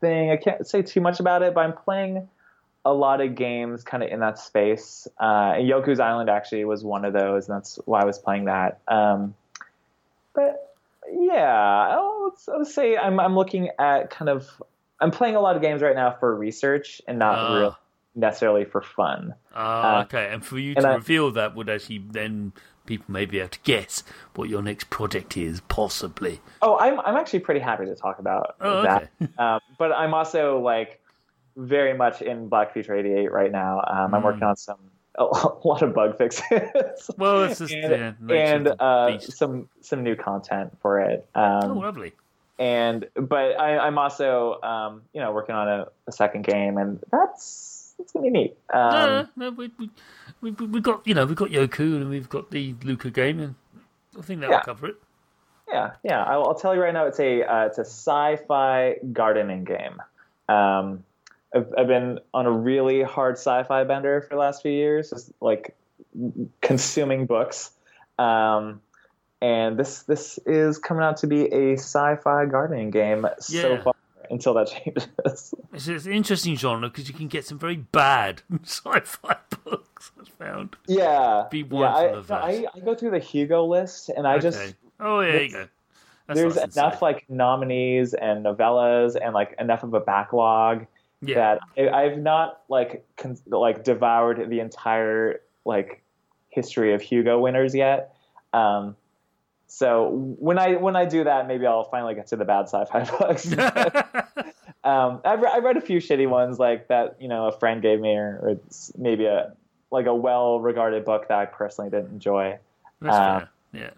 [0.00, 0.30] thing.
[0.30, 2.28] I can't say too much about it, but I'm playing
[2.84, 5.08] a lot of games kind of in that space.
[5.20, 8.44] Uh, and Yoku's Island actually was one of those, and that's why I was playing
[8.44, 8.80] that.
[8.86, 9.34] Um,
[10.36, 10.74] but
[11.10, 14.48] yeah, I'll, I'll say I'm I'm looking at kind of
[15.00, 17.58] I'm playing a lot of games right now for research and not Ah.
[17.58, 17.78] real
[18.14, 19.34] necessarily for fun.
[19.54, 20.30] Ah, uh, okay.
[20.32, 22.52] And for you and to I- reveal that would actually then
[22.86, 24.04] people may be able to guess
[24.36, 26.40] what your next project is, possibly.
[26.62, 29.10] Oh, I'm I'm actually pretty happy to talk about Oh, that.
[29.22, 29.32] okay.
[29.38, 31.00] Um, but I'm also like
[31.56, 33.80] very much in Black Future 88 right now.
[33.86, 34.24] Um, I'm Mm.
[34.24, 34.78] working on some
[35.18, 35.24] a
[35.64, 37.10] lot of bug fixes.
[37.16, 41.28] Well, it's just and, yeah, and uh, some some new content for it.
[41.34, 42.12] Um, oh, lovely.
[42.58, 47.00] and but I, I'm also um, you know working on a, a second game, and
[47.10, 48.56] that's that's gonna be neat.
[48.72, 49.90] Um, no, no, we, we,
[50.42, 53.40] we, we we got you know we've got Yoku and we've got the Lucah game,
[53.40, 53.54] and
[54.18, 54.62] I think that'll Yeah.
[54.62, 54.96] cover it.
[55.68, 56.22] Yeah, yeah.
[56.22, 60.00] I'll, I'll tell you right now, it's a uh, it's a sci-fi gardening game.
[60.48, 61.02] Um,
[61.54, 65.32] I've, I've been on a really hard sci-fi bender for the last few years, just
[65.40, 65.76] like
[66.60, 67.70] consuming books.
[68.18, 68.80] Um,
[69.42, 73.94] and this this is coming out to be a sci-fi gardening game so far
[74.30, 75.54] until that changes.
[75.72, 80.12] It's, an interesting genre because you can get some very bad sci-fi books.
[80.18, 80.76] I've found.
[80.86, 81.94] yeah, Be yeah.
[81.94, 82.42] I, of that.
[82.42, 85.68] I, I go through the Hugo list, and I just oh, yeah, there you go.
[86.26, 90.86] That's there's enough like nominees and novellas and like enough of a backlog
[91.20, 91.34] yeah.
[91.34, 91.60] that
[91.94, 96.02] I- I've not like con- like devoured the entire like
[96.48, 98.14] history of Hugo winners yet.
[98.52, 98.96] Um,
[99.66, 103.04] so when I when I do that, maybe I'll finally get to the bad sci-fi
[103.18, 103.52] books.
[104.84, 107.16] um, I've, re- I've read a few shitty ones like that.
[107.20, 108.60] You know, a friend gave me, or, or
[108.96, 109.54] maybe a
[109.90, 112.58] like a well-regarded book that I personally didn't enjoy.
[113.00, 113.48] That's uh, fair.
[113.72, 113.90] Yeah.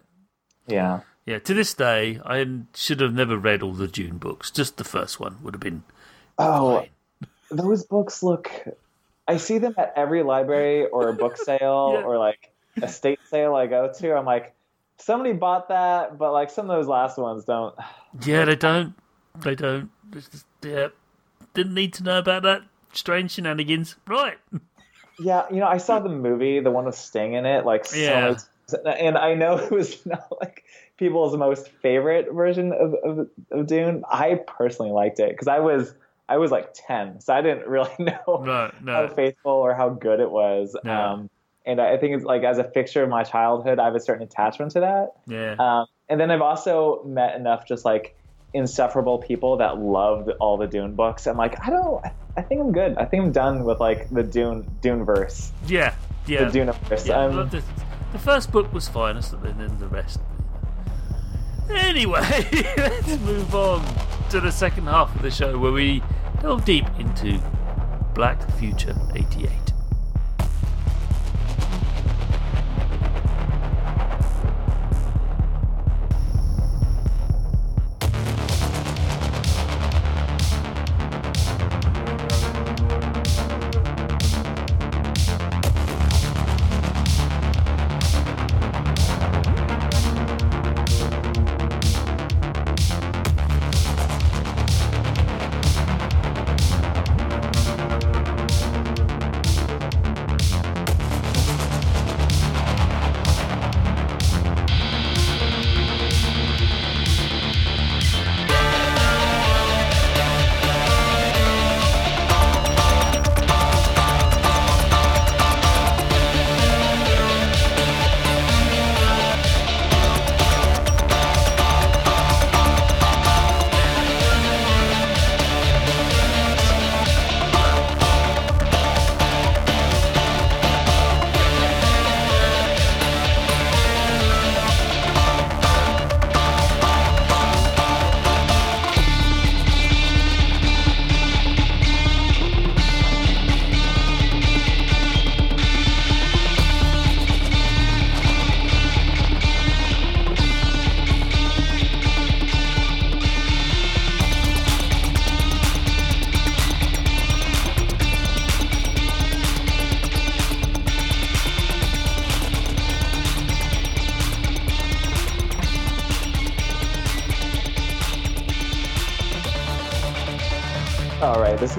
[0.67, 0.99] Yeah.
[1.25, 4.49] Yeah, to this day, I should have never read all the Dune books.
[4.49, 5.83] Just the first one would have been
[6.39, 6.89] Oh, fine.
[7.51, 8.51] Those books look.
[9.27, 12.01] I see them at every library or book sale Yeah.
[12.01, 14.13] or like estate sale I go to.
[14.15, 14.55] I'm like,
[14.97, 17.75] somebody bought that, but like some of those last ones don't.
[18.25, 18.95] Yeah, they don't.
[19.41, 19.91] They don't.
[20.13, 20.87] It's just, yeah,
[21.53, 23.95] didn't need to know about that strange shenanigans.
[24.07, 24.37] Right.
[25.19, 28.21] Yeah, you know, I saw the movie, the one with Sting in it, like Yeah.
[28.21, 28.49] many times,
[28.85, 30.63] and I know it was not like
[30.97, 34.03] people's most favorite version of of, of Dune.
[34.09, 35.93] I personally liked it because I was
[36.29, 40.19] I was like ten, so I didn't really know No, how faithful or how good
[40.21, 40.75] it was.
[40.83, 40.93] No.
[40.93, 41.29] Um,
[41.65, 44.23] and I think it's like as a fixture of my childhood, I have a certain
[44.23, 45.07] attachment to that.
[45.27, 45.55] Yeah.
[45.59, 48.15] Um, and then I've also met enough just like
[48.53, 51.27] insufferable people that loved all the Dune books.
[51.27, 52.03] I'm like, I don't.
[52.05, 52.97] I- think I'm good.
[52.97, 55.93] I think I'm done with like the Dune Dune verse, Yeah.
[56.25, 56.45] Yeah.
[56.45, 57.05] the Duneverse.
[57.07, 57.61] Yeah, Um, the,
[58.13, 59.25] the first book was fine, and
[59.59, 60.21] then the rest.
[61.69, 62.21] Anyway,
[62.77, 63.85] let's move on
[64.29, 66.01] to the second half of the show where we
[66.39, 67.39] delve deep into
[68.13, 69.68] Black Future 88.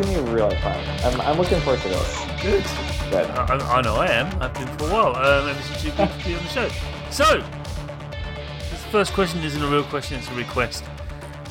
[0.01, 0.07] Way.
[0.07, 0.77] This is gonna be really fun.
[1.05, 2.19] I'm, I'm looking forward to this.
[2.43, 2.65] Good.
[3.11, 3.31] Good.
[3.31, 4.43] I, I know I am.
[4.43, 5.17] I've been for a while.
[5.17, 6.69] Um, ever since you've been to be on the show.
[7.11, 7.45] So,
[8.71, 10.85] this first question isn't a real question; it's a request.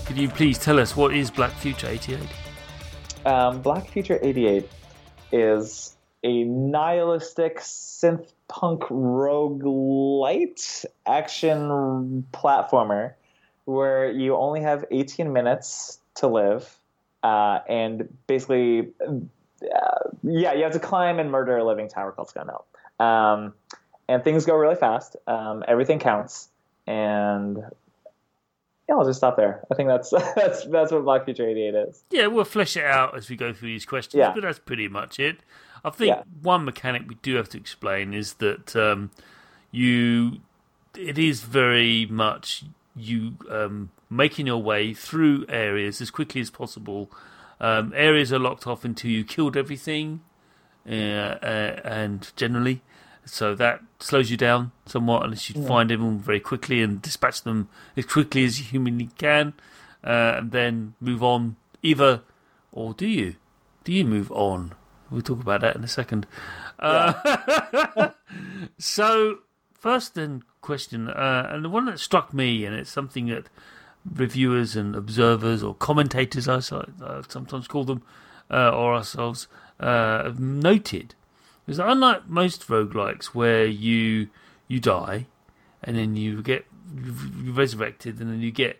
[0.05, 2.19] Could you please tell us what is Black Future 88?
[3.25, 4.69] Um, Black Future 88
[5.31, 13.13] is a nihilistic synth punk roguelite action platformer
[13.65, 16.78] where you only have 18 minutes to live
[17.23, 19.13] uh, and basically uh,
[20.23, 22.63] yeah you have to climb and murder a living tower called Skymelt.
[23.03, 23.53] Um,
[24.07, 26.49] and things go really fast um, everything counts
[26.87, 27.57] and
[28.87, 29.63] yeah, I'll just stop there.
[29.71, 32.03] I think that's that's that's what Black Future 88 is.
[32.09, 34.31] Yeah, we'll flesh it out as we go through these questions, Yeah.
[34.33, 35.41] but that's pretty much it.
[35.85, 36.23] I think Yeah.
[36.41, 39.11] one mechanic we do have to explain is that um,
[39.69, 40.39] you,
[40.97, 42.63] it is very much
[42.95, 47.11] you um, making your way through areas as quickly as possible.
[47.59, 50.21] Um, areas are locked off until you killed everything,
[50.89, 52.81] uh, uh, and generally,
[53.25, 57.69] so that slows you down somewhat unless you find everyone very quickly and dispatch them
[57.95, 59.53] as quickly as you humanly can,
[60.03, 61.57] uh, and then move on.
[61.81, 62.21] Either,
[62.71, 63.35] or do you?
[63.83, 64.73] Do you move on?
[65.09, 66.27] We'll talk about that in a second.
[66.77, 68.09] Uh,
[68.77, 69.39] so,
[69.73, 73.45] first then question, uh, and the one that struck me, and it's something that
[74.05, 76.59] reviewers and observers or commentators, I
[77.27, 78.01] sometimes call them,
[78.49, 79.47] uh, or ourselves,
[79.79, 81.15] uh, have noted,
[81.67, 84.29] is that unlike most roguelikes where you
[84.67, 85.27] you die
[85.83, 88.79] and then you get resurrected and then you get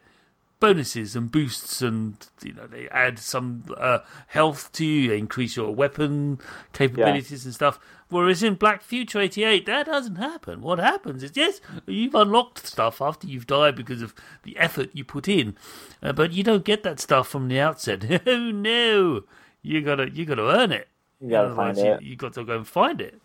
[0.60, 5.56] bonuses and boosts and you know they add some uh, health to you, they increase
[5.56, 6.40] your weapon
[6.74, 7.80] capabilities and stuff.
[8.10, 10.62] Whereas in Black Future 88, that doesn't happen.
[10.62, 15.04] What happens is yes, you've unlocked stuff after you've died because of the effort you
[15.04, 15.56] put in,
[16.02, 18.22] uh, but you don't get that stuff from the outset.
[18.28, 19.24] oh no,
[19.62, 20.88] you gotta you gotta earn it.
[21.22, 22.04] You gotta find Otherwise, it.
[22.04, 23.22] You, you got to go and find it.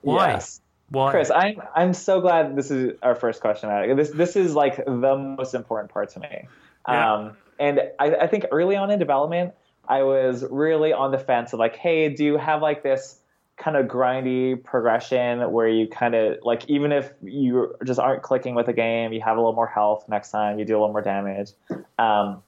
[0.00, 0.32] Why?
[0.32, 0.60] Yes.
[0.92, 3.96] Chris, I'm I'm so glad this is our first question.
[3.96, 6.46] This this is like the most important part to me.
[6.88, 7.14] Yeah.
[7.14, 9.54] Um, and I, I think early on in development,
[9.88, 13.18] I was really on the fence of like, hey, do you have like this
[13.56, 18.54] kind of grindy progression where you kind of like even if you just aren't clicking
[18.54, 20.92] with a game, you have a little more health next time, you do a little
[20.92, 21.52] more damage.
[21.98, 22.42] Um,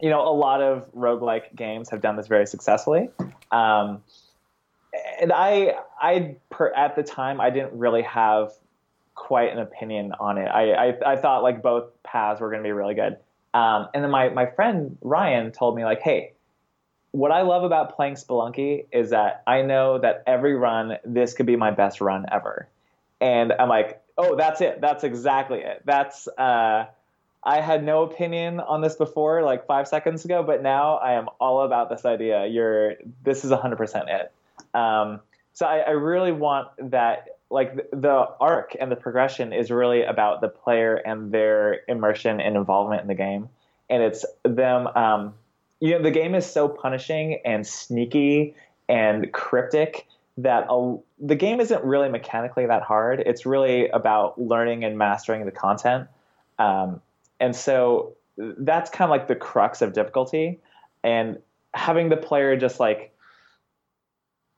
[0.00, 3.10] you know, a lot of roguelike games have done this very successfully.
[3.52, 4.02] Um,
[5.20, 8.52] and I, I per, at the time, I didn't really have
[9.14, 10.46] quite an opinion on it.
[10.46, 13.18] I, I, I thought like both paths were going to be really good.
[13.52, 16.32] Um, and then my, my friend Ryan told me like, hey,
[17.10, 21.46] what I love about playing Spelunky is that I know that every run, this could
[21.46, 22.68] be my best run ever.
[23.20, 24.80] And I'm like, oh, that's it.
[24.80, 25.82] That's exactly it.
[25.84, 26.86] That's, uh,
[27.42, 31.28] I had no opinion on this before, like five seconds ago, but now I am
[31.40, 32.46] all about this idea.
[32.46, 34.32] You're, this is 100% it.
[34.74, 35.20] Um,
[35.52, 40.40] so I, I really want that, like the, arc and the progression is really about
[40.40, 43.48] the player and their immersion and involvement in the game.
[43.88, 45.34] And it's them, um,
[45.80, 48.54] you know, the game is so punishing and sneaky
[48.88, 50.06] and cryptic
[50.38, 53.20] that a, the game isn't really mechanically that hard.
[53.26, 56.08] It's really about learning and mastering the content.
[56.58, 57.00] Um,
[57.40, 60.60] and so that's kind of like the crux of difficulty.
[61.02, 61.38] And
[61.74, 63.09] having the player just like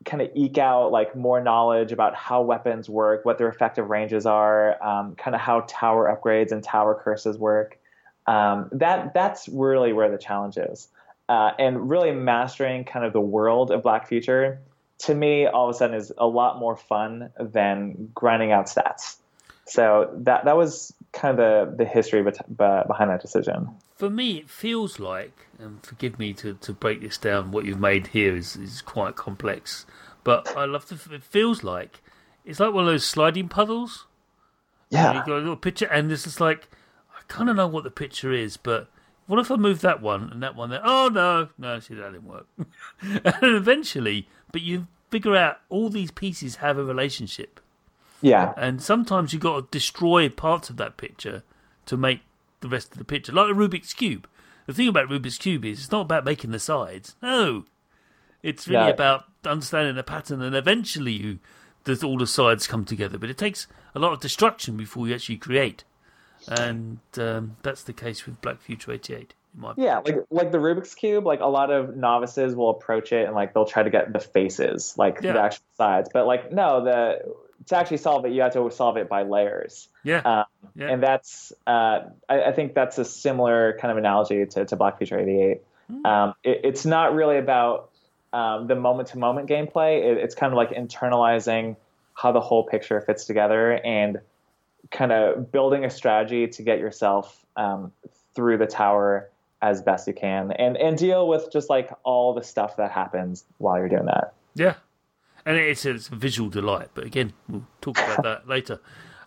[0.05, 4.27] kind of eke out like more knowledge about how weapons work, what their effective ranges
[4.27, 7.79] are, um, kind of how tower upgrades and tower curses work.
[8.27, 10.89] Um, that that's really where the challenge is,
[11.29, 14.61] uh, and really mastering kind of the world of Black Future.
[15.01, 19.17] To me, all of a sudden, is a lot more fun than grinding out stats.
[19.65, 23.71] So that that was kind of the the history behind that decision.
[24.03, 27.79] For me, it feels like, and forgive me to, to break this down, what you've
[27.79, 29.87] made here is, is quite complex.
[30.25, 32.03] But I love to, it feels like,
[32.45, 34.09] it's like one of those sliding puddles.
[34.91, 36.69] Yeah, You got a little picture, and it's just like,
[37.17, 38.89] I kind of know what the picture is, but
[39.29, 40.83] what if I move that one and that one there?
[40.83, 42.49] Oh, no, no, see, that didn't work.
[43.01, 47.61] and eventually, but you figure out all these pieces have a relationship.
[48.21, 51.45] yeah, And sometimes you've got to destroy parts of that picture
[51.87, 52.23] to make
[52.63, 53.33] the rest of the picture.
[53.33, 54.27] Like a Rubik's Cube.
[54.67, 57.17] The thing about Rubik's Cube is it's not about making the sides.
[57.23, 57.65] No.
[58.43, 58.91] It's really No.
[58.91, 61.39] about understanding the pattern and eventually you
[61.85, 63.19] does all the sides come together.
[63.19, 65.85] But it takes a lot of destruction before you actually create.
[66.49, 69.35] And um, that's the case with Black Future 88.
[69.55, 69.99] In my yeah.
[69.99, 73.53] Like like the Rubik's cube, like a lot of novices will approach it and like
[73.55, 75.33] they'll try to get the faces, like Yeah.
[75.35, 76.09] the actual sides.
[76.13, 77.19] But like no, the
[77.67, 79.89] to actually solve it, you have to solve it by layers.
[80.03, 80.19] Yeah.
[80.19, 80.45] Um,
[80.75, 80.91] Yeah.
[80.91, 84.99] And that's, uh, I, I think that's a similar kind of analogy to, to Black
[84.99, 85.61] Future 88.
[86.05, 87.91] Um, it, it's not really about
[88.33, 90.03] um, the moment to moment gameplay.
[90.05, 91.77] It, it's kind of like internalizing
[92.15, 94.21] how the whole picture fits together and
[94.91, 97.93] kind of building a strategy to get yourself um,
[98.35, 99.29] through the tower
[99.61, 103.45] as best you can and and deal with just like all the stuff that happens
[103.59, 104.35] while you're doing that.
[104.55, 104.75] Yeah,
[105.45, 106.89] and it's a, it's a visual delight.
[106.95, 108.81] But again, we'll talk about that later.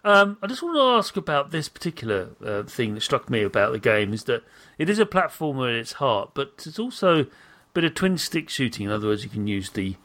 [0.03, 3.71] Um, I just want to ask about this particular uh, thing that struck me about
[3.71, 4.43] the game is that
[4.77, 7.27] it is a platformer at its heart, but it's also a
[7.73, 8.85] bit of twin stick shooting.
[8.85, 9.95] In other words, you can use the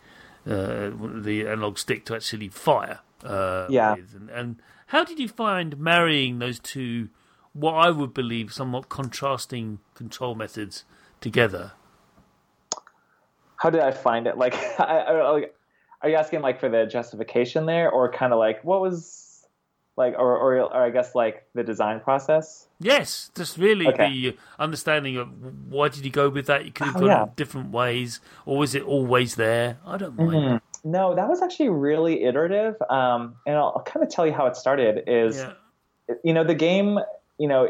[0.46, 3.00] uh, the analog stick to actually fire.
[3.22, 3.94] Uh, yeah.
[4.14, 7.10] And, and, how did you find marrying those two,
[7.52, 10.84] what I would believe, somewhat contrasting control methods
[11.20, 11.72] together?
[13.54, 14.36] How did I find it?
[14.36, 15.44] Like, I, I,
[16.02, 19.30] are you asking like for the justification there, or kind of like what was
[20.00, 22.66] like or, or, or I guess like the design process.
[22.80, 24.10] Yes, just really okay.
[24.10, 25.28] the understanding of
[25.68, 26.64] why did you go with that?
[26.64, 27.26] You could have oh, gone yeah.
[27.36, 29.78] different ways, or was it always there?
[29.86, 30.30] I don't mind.
[30.30, 30.90] Mm-hmm.
[30.90, 34.56] No, that was actually really iterative, um, and I'll, kind of tell you how it
[34.56, 35.04] started.
[35.06, 36.14] Is yeah.
[36.24, 36.98] you know the game,
[37.38, 37.68] you know,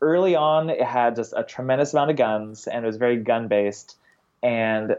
[0.00, 3.46] early on it had just a tremendous amount of guns, and it was very gun
[3.46, 3.96] based,
[4.42, 4.96] and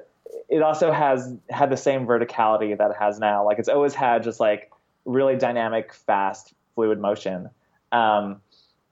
[0.49, 3.45] it also has had the same verticality that it has now.
[3.45, 4.71] Like it's always had just like
[5.05, 7.49] really dynamic, fast, fluid motion.
[7.91, 8.41] Um,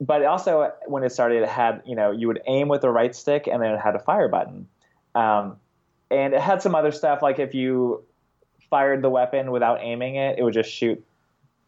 [0.01, 3.13] but also, when it started, it had you know you would aim with the right
[3.13, 4.67] stick, and then it had a fire button.
[5.15, 5.57] Um,
[6.09, 8.03] and it had some other stuff like if you
[8.69, 11.03] fired the weapon without aiming it, it would just shoot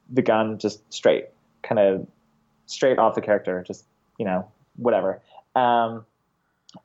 [0.09, 1.26] the gun just straight,
[1.63, 2.07] kind of
[2.65, 3.86] straight off the character, just
[4.17, 4.47] you know
[4.78, 5.19] whatever.
[5.55, 6.05] Um,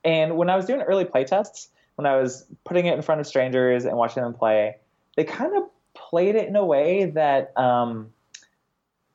[0.05, 3.27] and when I was doing early playtests, when I was putting it in front of
[3.27, 4.77] strangers and watching them play,
[5.17, 8.13] they kind of played it in a way that um,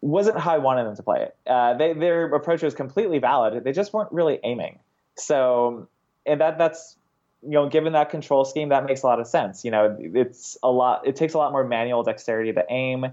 [0.02, 1.36] wasn't how I wanted them to play it.
[1.48, 3.64] Uh, they, their approach was completely valid.
[3.64, 4.80] They just weren't really aiming.
[5.16, 5.88] So,
[6.26, 6.98] and that that's
[7.44, 9.66] you know, given that control scheme, that makes a lot of sense.
[9.66, 11.08] You know, it's a lot.
[11.08, 13.08] It takes a lot more manual dexterity to aim,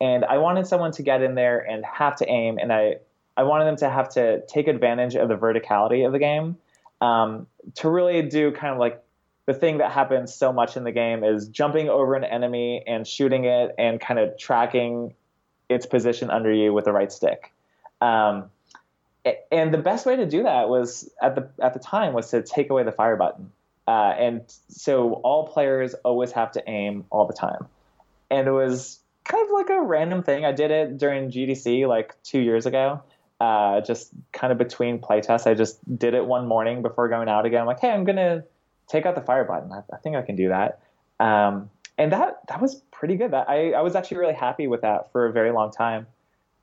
[0.00, 2.96] and I wanted someone to get in there and have to aim, and I
[3.36, 6.56] I wanted them to have to take advantage of the verticality of the game
[7.00, 7.46] um,
[7.76, 9.02] to really do kind of like
[9.48, 13.06] the thing that happens so much in the game is jumping over an enemy and
[13.06, 15.14] shooting it and kind of tracking
[15.70, 17.50] its position under you with the right stick.
[18.02, 18.50] Um,
[19.50, 22.42] and the best way to do that was at the at the time was to
[22.42, 23.50] take away the fire button,
[23.86, 27.68] uh, and so all players always have to aim all the time.
[28.30, 30.44] And it was kind of like a random thing.
[30.44, 33.02] I did it during GDC like two years ago,
[33.40, 35.46] uh, just kind of between playtests.
[35.46, 37.62] I just did it one morning before going out again.
[37.62, 38.44] I'm like, hey, I'm gonna
[38.88, 39.72] take out the fire button.
[39.72, 40.80] I, I think I can do that.
[41.20, 43.32] Um, and that that was pretty good.
[43.32, 46.06] That I, I was actually really happy with that for a very long time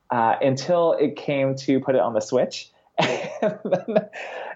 [0.10, 2.70] uh, until it came to put it on the Switch.
[2.98, 4.10] and, then,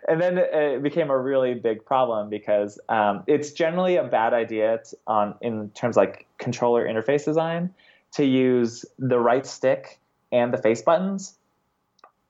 [0.07, 4.79] and then it became a really big problem because um, it's generally a bad idea
[4.89, 7.73] to, on in terms like controller interface design
[8.13, 9.99] to use the right stick
[10.31, 11.33] and the face buttons.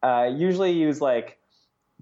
[0.01, 1.37] Uh, usually use like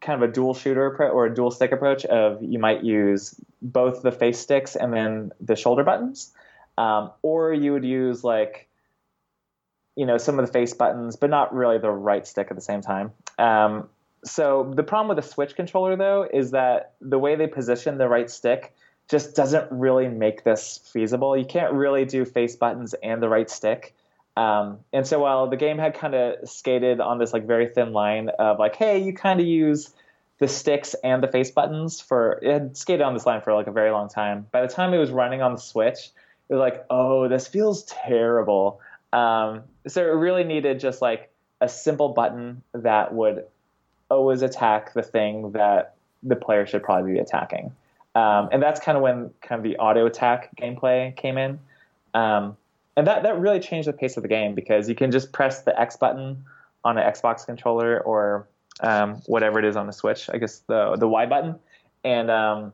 [0.02, 4.04] kind of a dual shooter or a dual stick approach of you might use both
[4.04, 6.34] the face sticks and then the shoulder buttons
[6.78, 8.68] um, or you would use like
[9.96, 12.62] you know some of the face buttons but not really the right stick at the
[12.62, 13.12] same time.
[13.40, 13.90] Um,
[14.24, 18.08] so the problem with the switch controller though is that the way they position the
[18.08, 18.76] right stick
[19.10, 21.38] just doesn't really make this feasible.
[21.38, 23.96] You can't really do face buttons and the right stick
[24.38, 27.92] um, and so while the game had kind of skated on this like very thin
[27.92, 29.92] line of like, hey, you kind of use
[30.38, 33.66] the sticks and the face buttons for it had skated on this line for like
[33.66, 34.46] a very long time.
[34.52, 36.12] By the time it was running on the Switch,
[36.50, 38.80] it was like, oh, this feels terrible.
[39.12, 43.44] Um, so it really needed just like a simple button that would
[44.12, 47.72] always attack the thing that the player should probably be attacking.
[48.14, 51.60] Um, and that's kind of when kind of the auto attack gameplay came in.
[52.14, 52.56] Um,
[52.98, 55.62] and that that really changed the pace of the game because you can just press
[55.62, 56.44] the X button
[56.84, 58.48] on an Xbox controller or
[58.82, 60.30] um, whatever it is on the Switch.
[60.34, 61.56] I guess the the Y button,
[62.04, 62.74] and um,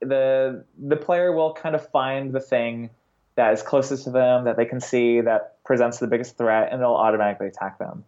[0.00, 2.90] the the player will kind of find the thing
[3.36, 6.82] that is closest to them that they can see that presents the biggest threat, and
[6.82, 8.04] they'll automatically attack them.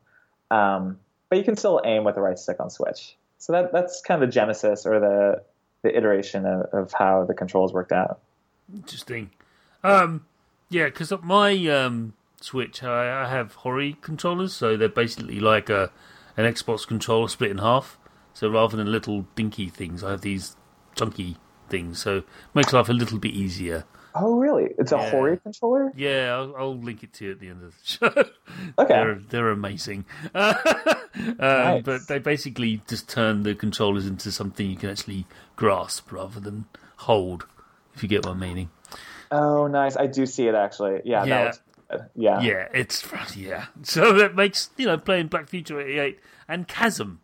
[0.50, 0.98] Um,
[1.28, 3.16] but you can still aim with the right stick on Switch.
[3.38, 5.42] So that that's kind of the genesis or the
[5.82, 8.18] the iteration of, of how the controls worked out.
[8.74, 9.30] Interesting.
[9.84, 10.24] Um,
[10.72, 15.90] yeah, because my um, Switch, I, I, have Hori controllers, so they're basically like a
[16.36, 17.98] an Xbox controller split in half.
[18.32, 20.56] So rather than little dinky things, I have these
[20.94, 21.36] chunky
[21.68, 22.22] things, so
[22.54, 23.84] makes life a little bit easier.
[24.14, 24.74] Oh, really?
[24.78, 25.10] It's a Yeah.
[25.10, 25.92] Hori controller?
[25.96, 28.24] Yeah, I'll, I'll link it to you at the end of the show.
[28.78, 28.94] Okay.
[28.94, 30.04] they're they're amazing.
[30.34, 36.40] um, But they basically just turn the controllers into something you can actually grasp rather
[36.40, 36.66] than
[36.96, 37.46] hold.
[37.94, 38.70] If you get what I'm meaning.
[39.32, 39.96] Oh, nice.
[39.96, 41.00] I do see it actually.
[41.04, 41.28] Yeah, Yeah.
[41.38, 41.60] that looks
[41.90, 42.00] good.
[42.14, 42.40] Yeah.
[42.40, 43.04] Yeah, it's
[43.36, 43.66] yeah.
[43.82, 47.20] So that makes you know playing Black Future '88 and Chasm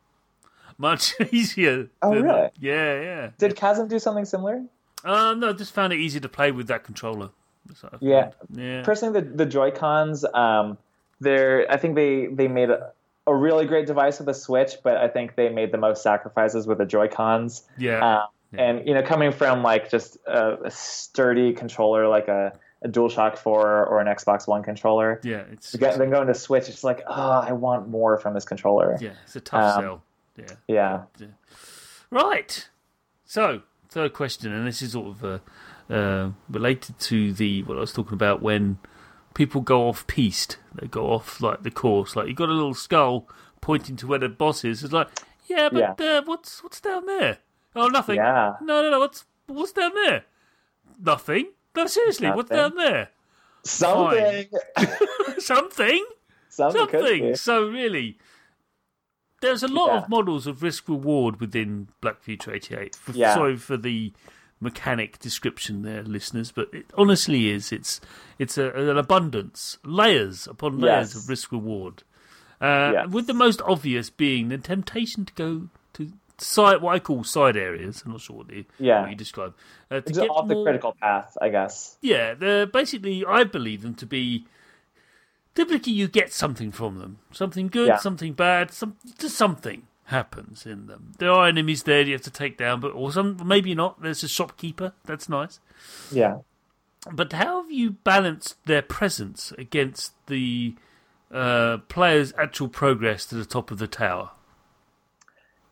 [0.78, 1.88] much easier.
[2.02, 2.48] Oh, than- really?
[2.58, 3.30] Yeah, yeah.
[3.38, 4.64] Did Chasm do something similar?
[5.04, 7.30] Uh, no, I just found it easier to play with that controller.
[8.00, 8.30] Yeah.
[8.50, 8.82] yeah.
[8.82, 10.78] Personally, the the Joy Cons, um,
[11.20, 12.92] they're I think they they made a,
[13.26, 16.66] a really great device with the Switch, but I think they made the most sacrifices
[16.66, 17.62] with the Joy Cons.
[17.76, 22.58] yeah, Um, And you know, coming from like just a, a sturdy controller like a,
[22.82, 25.42] a DualShock 4 or an Xbox One controller, yeah.
[25.52, 27.12] It's get, then going to Switch, it's like, oh,
[27.46, 28.96] I want more from this controller.
[29.00, 30.02] yeah, it's a tough Um, sell.
[30.66, 31.02] Yeah.
[31.18, 31.26] Yeah.
[32.10, 32.68] Right.
[33.24, 37.80] So, third question, and this is sort of uh, uh, related to the what I
[37.80, 38.78] was talking about when
[39.34, 40.58] people go off piste.
[40.74, 42.16] They go off like the course.
[42.16, 43.28] Like you got a little skull
[43.60, 44.82] pointing to where the boss is.
[44.82, 45.08] It's like,
[45.48, 47.38] yeah, but Uh, what's what's down there?
[47.78, 48.16] Oh, nothing.
[48.16, 48.56] Yeah.
[48.62, 48.98] No, no, no.
[49.00, 50.24] What's what's down there?
[51.00, 51.48] Nothing.
[51.76, 53.08] No, seriously, what's down there?
[53.64, 54.46] Something.
[55.38, 56.04] Something.
[56.48, 56.88] Something.
[56.88, 57.36] something.
[57.36, 58.18] So really,
[59.40, 59.98] there's a lot Yeah.
[59.98, 62.96] of models of risk reward within Black Future 88.
[63.08, 63.34] F- Yeah.
[63.34, 64.12] Sorry for the
[64.60, 67.70] mechanic description there, listeners, but it honestly is.
[67.70, 68.00] It's
[68.38, 71.22] it's a, an abundance, layers upon layers Yes.
[71.22, 72.02] of risk reward.
[72.60, 73.08] Uh, Yes.
[73.10, 77.56] With the most obvious being the temptation to go to side, what I call side
[77.56, 78.02] areas.
[78.06, 79.02] I'm not sure what, the, Yeah.
[79.02, 79.54] what you describe.
[79.90, 81.96] Uh, to get off the critical path, I guess.
[82.00, 84.46] yeah, they're basically I believe them to be
[85.54, 87.18] typically you get something from them.
[87.32, 87.96] Something good, Yeah.
[87.96, 91.12] something bad, some just something happens in them.
[91.18, 94.00] There are enemies there you have to take down, but or some maybe not.
[94.00, 95.60] There's a shopkeeper, that's nice.
[96.12, 96.38] Yeah.
[97.12, 100.74] But how have you balanced their presence against the
[101.32, 104.30] uh, player's actual progress to the top of the tower?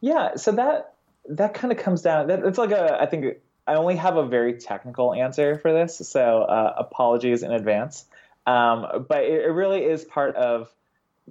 [0.00, 0.94] Yeah, so that
[1.28, 2.28] that kind of comes down.
[2.28, 3.00] That, it's like a.
[3.00, 3.36] I think
[3.66, 8.04] I only have a very technical answer for this, so uh, apologies in advance.
[8.46, 10.70] Um, but it, it really is part of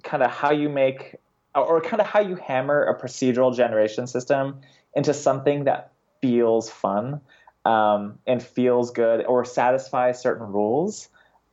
[0.02, 1.16] kind of how you make,
[1.54, 4.60] or kind of how you hammer a procedural generation system
[4.94, 7.20] into something that feels fun
[7.64, 11.08] um, and feels good or satisfies certain rules.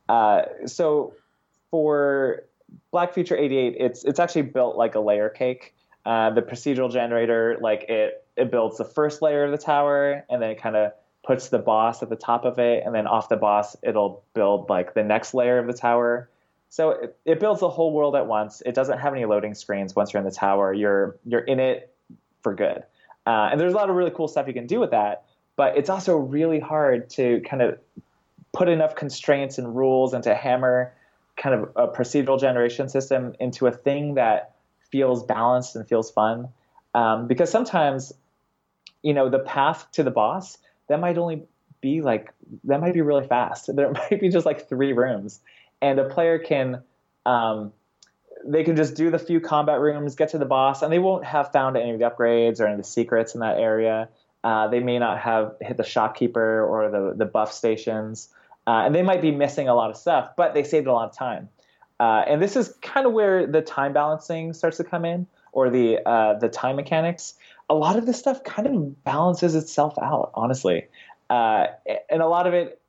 [0.08, 1.14] Uh, so
[1.70, 2.44] for
[2.90, 5.73] Black Future 88, it's it's actually built like a layer cake.
[6.04, 10.42] Uh, the procedural generator, like it, it builds the first layer of the tower, and
[10.42, 10.92] then it kind of
[11.26, 14.68] puts the boss at the top of it, and then off the boss, it'll build
[14.68, 16.28] like the next layer of the tower.
[16.68, 18.62] So it, it builds the whole world at once.
[18.66, 20.74] It doesn't have any loading screens once you're in the tower.
[20.74, 21.94] You're you're in it
[22.42, 22.82] for good,
[23.26, 25.24] uh, and there's a lot of really cool stuff you can do with that.
[25.56, 27.78] But it's also really hard to kind of
[28.52, 30.92] put enough constraints and rules and to hammer
[31.36, 34.53] kind of a procedural generation system into a thing that
[34.94, 36.48] feels balanced and feels fun.
[36.94, 38.12] Um, because sometimes,
[39.02, 41.42] you know, the path to the boss that might only
[41.80, 42.32] be like
[42.62, 43.68] that might be really fast.
[43.74, 45.40] There might be just like three rooms,
[45.82, 46.84] and a player can.
[47.26, 47.72] Um,
[48.46, 51.24] they can just do the few combat rooms, get to the boss, and they won't
[51.24, 54.08] have found any of the upgrades or any of the secrets in that area.
[54.44, 58.28] Uh, they may not have hit the shopkeeper or the the buff stations,
[58.68, 61.10] uh, and they might be missing a lot of stuff, but they saved a lot
[61.10, 61.48] of time.
[62.00, 65.70] Uh, and this is kind of where the time balancing starts to come in, or
[65.70, 67.34] the uh, the time mechanics.
[67.70, 70.86] A lot of this stuff kind of balances itself out, honestly,
[71.30, 71.66] uh,
[72.10, 72.80] and a lot of it,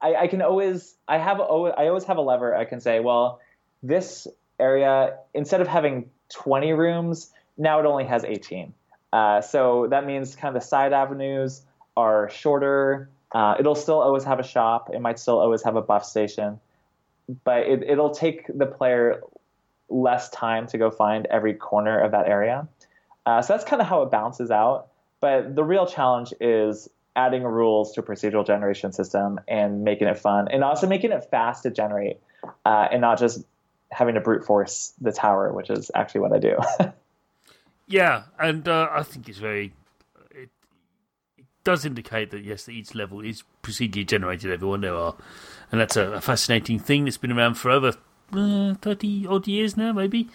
[0.00, 2.54] I, I can always I have I always have a lever.
[2.54, 3.40] I can say, well,
[3.82, 4.26] this
[4.58, 8.72] area instead of having 20 rooms, now it only has 18.
[9.12, 11.62] Uh, so that means kind of the side avenues
[11.96, 13.08] are shorter.
[13.32, 14.90] Uh, it'll still always have a shop.
[14.92, 16.60] It might still always have a buff station,
[17.44, 19.20] but it, it'll take the player
[19.88, 22.66] less time to go find every corner of that area.
[23.24, 24.88] Uh, so that's kind of how it balances out.
[25.20, 30.18] But the real challenge is adding rules to a procedural generation system and making it
[30.18, 32.18] fun, and also making it fast to generate,
[32.64, 33.42] uh, and not just
[33.90, 36.58] having to brute force the tower, which is actually what I do.
[37.86, 39.72] Yeah, and uh, I think it's very.
[41.66, 44.52] Does indicate that yes, that each level is procedurally generated.
[44.52, 45.14] Everyone there are,
[45.72, 47.92] and that's a, a fascinating thing that's been around for over
[48.32, 50.28] uh, thirty odd years now, maybe.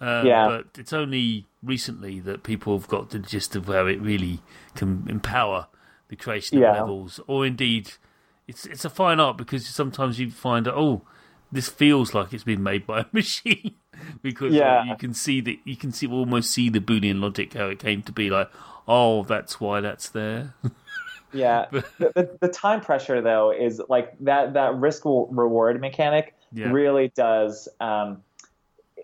[0.00, 0.48] Uh, Yeah.
[0.48, 4.40] But it's only recently that people have got the gist of how it really
[4.74, 5.66] can empower
[6.08, 6.72] the creation of Yeah.
[6.80, 7.92] levels, or indeed,
[8.46, 11.02] it's it's a fine art because sometimes you find that oh,
[11.50, 13.74] this feels like it's been made by a machine
[14.22, 14.84] because uh, Yeah.
[14.84, 18.02] you can see that you can see almost see the boolean logic how it came
[18.02, 18.50] to be like
[18.86, 20.54] oh that's why that's there
[21.30, 26.70] Yeah, the, the, the time pressure though is like that that risk reward mechanic Yeah.
[26.70, 27.68] really does.
[27.80, 28.22] Um,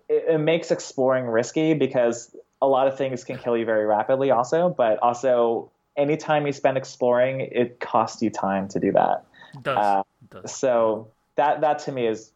[0.08, 4.30] it, it makes exploring risky because a lot of things can kill you very rapidly.
[4.30, 9.24] Also, but also anytime you spend exploring, it costs you time to do that.
[9.52, 9.76] It does.
[9.76, 10.54] Uh, does.
[10.56, 12.30] So that that to me is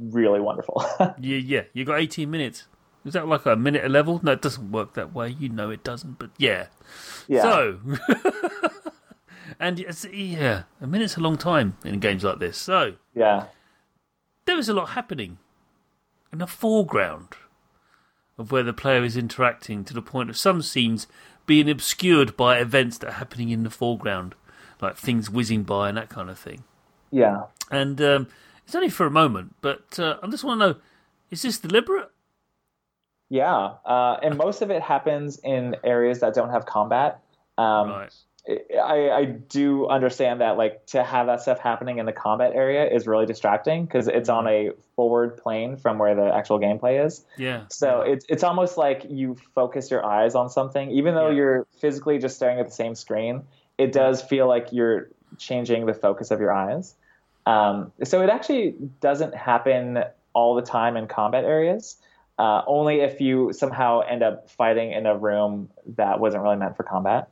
[0.00, 0.84] really wonderful.
[1.18, 1.62] Yeah, yeah.
[1.72, 2.66] You got 18 minutes.
[3.04, 4.20] Is that like a minute a level?
[4.22, 5.28] No, it doesn't work that way.
[5.30, 6.66] You know it doesn't, but yeah.
[7.26, 7.42] yeah.
[7.42, 7.78] So,
[9.60, 12.56] and it's, yeah, a minute's a long time in games like this.
[12.56, 13.46] So, yeah.
[14.44, 15.38] there is a lot happening
[16.32, 17.34] in the foreground
[18.38, 21.06] of where the player is interacting to the point of some scenes
[21.44, 24.34] being obscured by events that are happening in the foreground,
[24.80, 26.62] like things whizzing by and that kind of thing.
[27.10, 27.42] Yeah.
[27.70, 28.28] And um,
[28.64, 30.76] it's only for a moment, but uh, I just want to know
[31.30, 32.10] is this deliberate?
[33.28, 37.20] Yeah, uh, and most of it happens in areas that don't have combat.
[37.56, 38.12] Um, right.
[38.48, 42.84] I, I do understand that like to have that stuff happening in the combat area
[42.90, 47.24] is really distracting because it's on a forward plane from where the actual gameplay is.
[47.38, 47.64] Yeah.
[47.70, 51.36] So it's it's almost like you focus your eyes on something, even though Yeah.
[51.36, 53.44] you're physically just staring at the same screen.
[53.78, 55.08] It does feel like you're
[55.38, 56.94] changing the focus of your eyes.
[57.46, 61.96] Um, so it actually doesn't happen all the time in combat areas.
[62.38, 66.76] Uh, only if you somehow end up fighting in a room that wasn't really meant
[66.76, 67.28] for combat.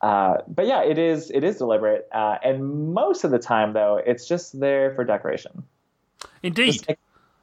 [0.00, 4.00] Uh, but yeah, it is it is deliberate, uh, and most of the time though,
[4.04, 5.62] it's just there for decoration.
[6.42, 6.84] Indeed.
[6.88, 6.98] Like-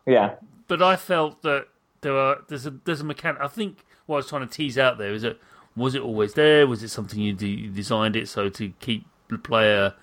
[0.06, 0.36] yeah,
[0.68, 1.68] but I felt that
[2.02, 3.42] there are there's a there's a mechanic.
[3.42, 5.40] I think what I was trying to tease out there is that
[5.76, 6.68] was it always there?
[6.68, 9.94] Was it something you, de- you designed it so to keep the player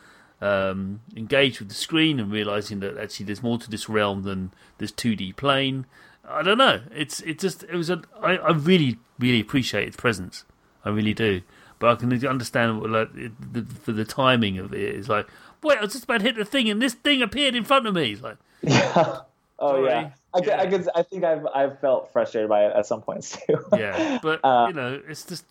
[0.41, 4.53] um, engaged with the screen and realizing that actually there's more to this realm than
[4.79, 5.87] this 2D plane?
[6.29, 6.81] I don't know.
[6.95, 10.45] It's it just it was a I, I really really appreciate its presence.
[10.85, 11.43] I really do.
[11.79, 14.95] But I can understand what, like it, the, for the timing of it.
[14.95, 15.29] It's like,
[15.63, 17.87] wait, I was just about to hit the thing, and this thing appeared in front
[17.87, 18.13] of me.
[18.13, 19.19] It's like, yeah.
[19.59, 19.89] Oh Sorry.
[19.91, 20.11] yeah.
[20.35, 20.67] I, I Yeah.
[20.71, 20.89] could.
[20.95, 23.59] I think I've I've felt frustrated by it at some points too.
[23.77, 25.45] Yeah, but Uh, you know, it's just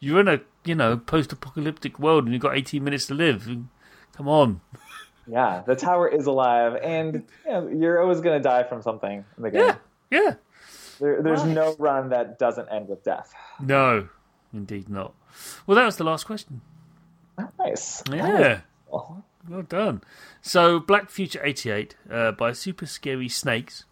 [0.00, 3.48] you're in a you know post-apocalyptic world and you've got 18 minutes to live.
[4.20, 4.60] Come on,
[5.26, 5.62] yeah.
[5.66, 9.50] The tower is alive, and you know, you're always gonna die from something in the
[9.50, 9.62] game.
[9.62, 9.76] yeah,
[10.10, 10.34] yeah.
[11.00, 11.54] There, there's Right.
[11.54, 13.32] no run that doesn't end with death.
[13.58, 14.08] No,
[14.52, 15.14] indeed not.
[15.66, 16.60] Well, that was the last question.
[17.58, 18.02] Nice.
[18.12, 18.60] Yeah,
[18.92, 20.02] well done.
[20.42, 23.84] So, Black Future 88 uh, by Super Scary Snakes.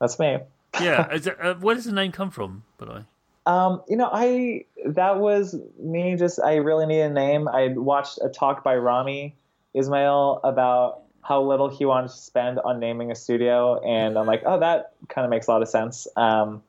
[0.00, 0.38] That's me.
[0.80, 2.64] Yeah, is it, uh, where does the name come from?
[2.78, 3.02] But I
[3.48, 6.16] Um, you know, I that was me.
[6.16, 7.48] Just I really need a name.
[7.48, 9.34] I watched a talk by Rami
[9.72, 14.42] Ismail about how little he wanted to spend on naming a studio, and I'm like,
[14.44, 16.06] oh, that kind of makes a lot of sense.
[16.14, 16.62] Um,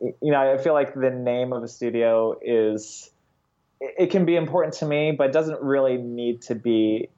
[0.00, 3.08] you know, I feel like the name of a studio is
[3.80, 7.08] it it can be important to me, but doesn't really need to be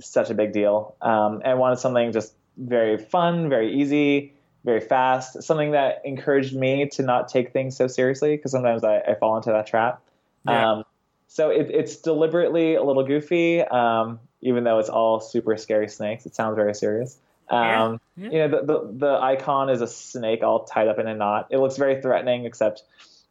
[0.00, 0.94] such a big deal.
[1.02, 4.35] Um, I wanted something just very fun, very easy,
[4.66, 8.98] very fast, something that encouraged me to not take things so seriously because sometimes I,
[8.98, 10.02] I fall into that trap.
[10.44, 10.72] Yeah.
[10.72, 10.84] Um,
[11.28, 16.26] so it, it's deliberately a little goofy, um, even though it's all super scary snakes.
[16.26, 17.16] It sounds very serious.
[17.48, 18.30] Um, Yeah, yeah.
[18.30, 21.46] You know, the, the, the icon is a snake all tied up in a knot.
[21.50, 22.82] It looks very threatening, except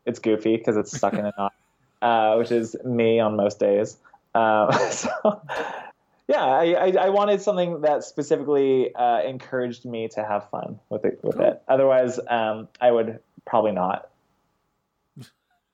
[0.06, 1.54] it's goofy because it's stuck in a knot,
[2.02, 3.98] uh, which is me on most days.
[4.34, 5.42] Um, so,
[6.28, 11.06] yeah, I, I, I wanted something that specifically uh, encouraged me to have fun with
[11.06, 11.20] it.
[11.24, 11.46] With Cool.
[11.46, 11.62] it.
[11.68, 14.10] Otherwise, um, I would probably not.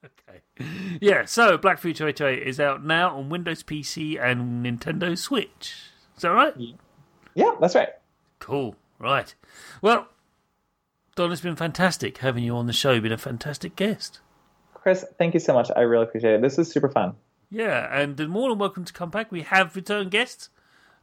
[0.06, 0.68] okay.
[0.99, 5.76] Yeah, so Black Future 88 is out now on Windows PC and Nintendo Switch.
[6.16, 6.54] Is that right?
[7.34, 7.89] Yeah, that's right.
[8.39, 8.76] Cool.
[8.99, 9.34] Right.
[9.82, 10.08] Well,
[11.16, 12.91] Don, it's been fantastic having you on the show.
[12.91, 14.20] You've been a fantastic guest.
[14.74, 15.70] Chris, thank you so much.
[15.76, 16.41] I really appreciate it.
[16.41, 17.14] This is super fun.
[17.52, 19.32] Yeah, and more than welcome to come back.
[19.32, 20.49] We have return guests.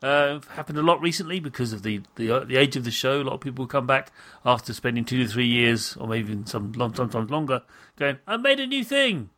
[0.01, 3.21] Uh, happened a lot recently because of the, the uh, the age of the show.
[3.21, 4.13] A lot of people come back
[4.47, 7.63] after spending two to three years, or maybe even some long, sometimes longer,
[7.97, 9.31] going, "I made a new thing."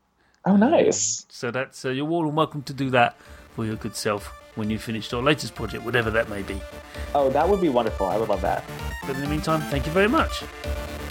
[0.45, 1.27] Oh, nice.
[1.31, 3.17] So that's uh, you're more than welcome to do that
[3.57, 6.61] for your good self when you've finished your latest project, whatever that may be.
[7.15, 8.07] Oh, that would be wonderful.
[8.07, 8.63] I would love that.
[9.07, 10.45] But in the meantime, thank you very much.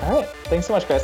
[0.03, 0.29] All right.
[0.45, 1.03] Thanks so much, Chris.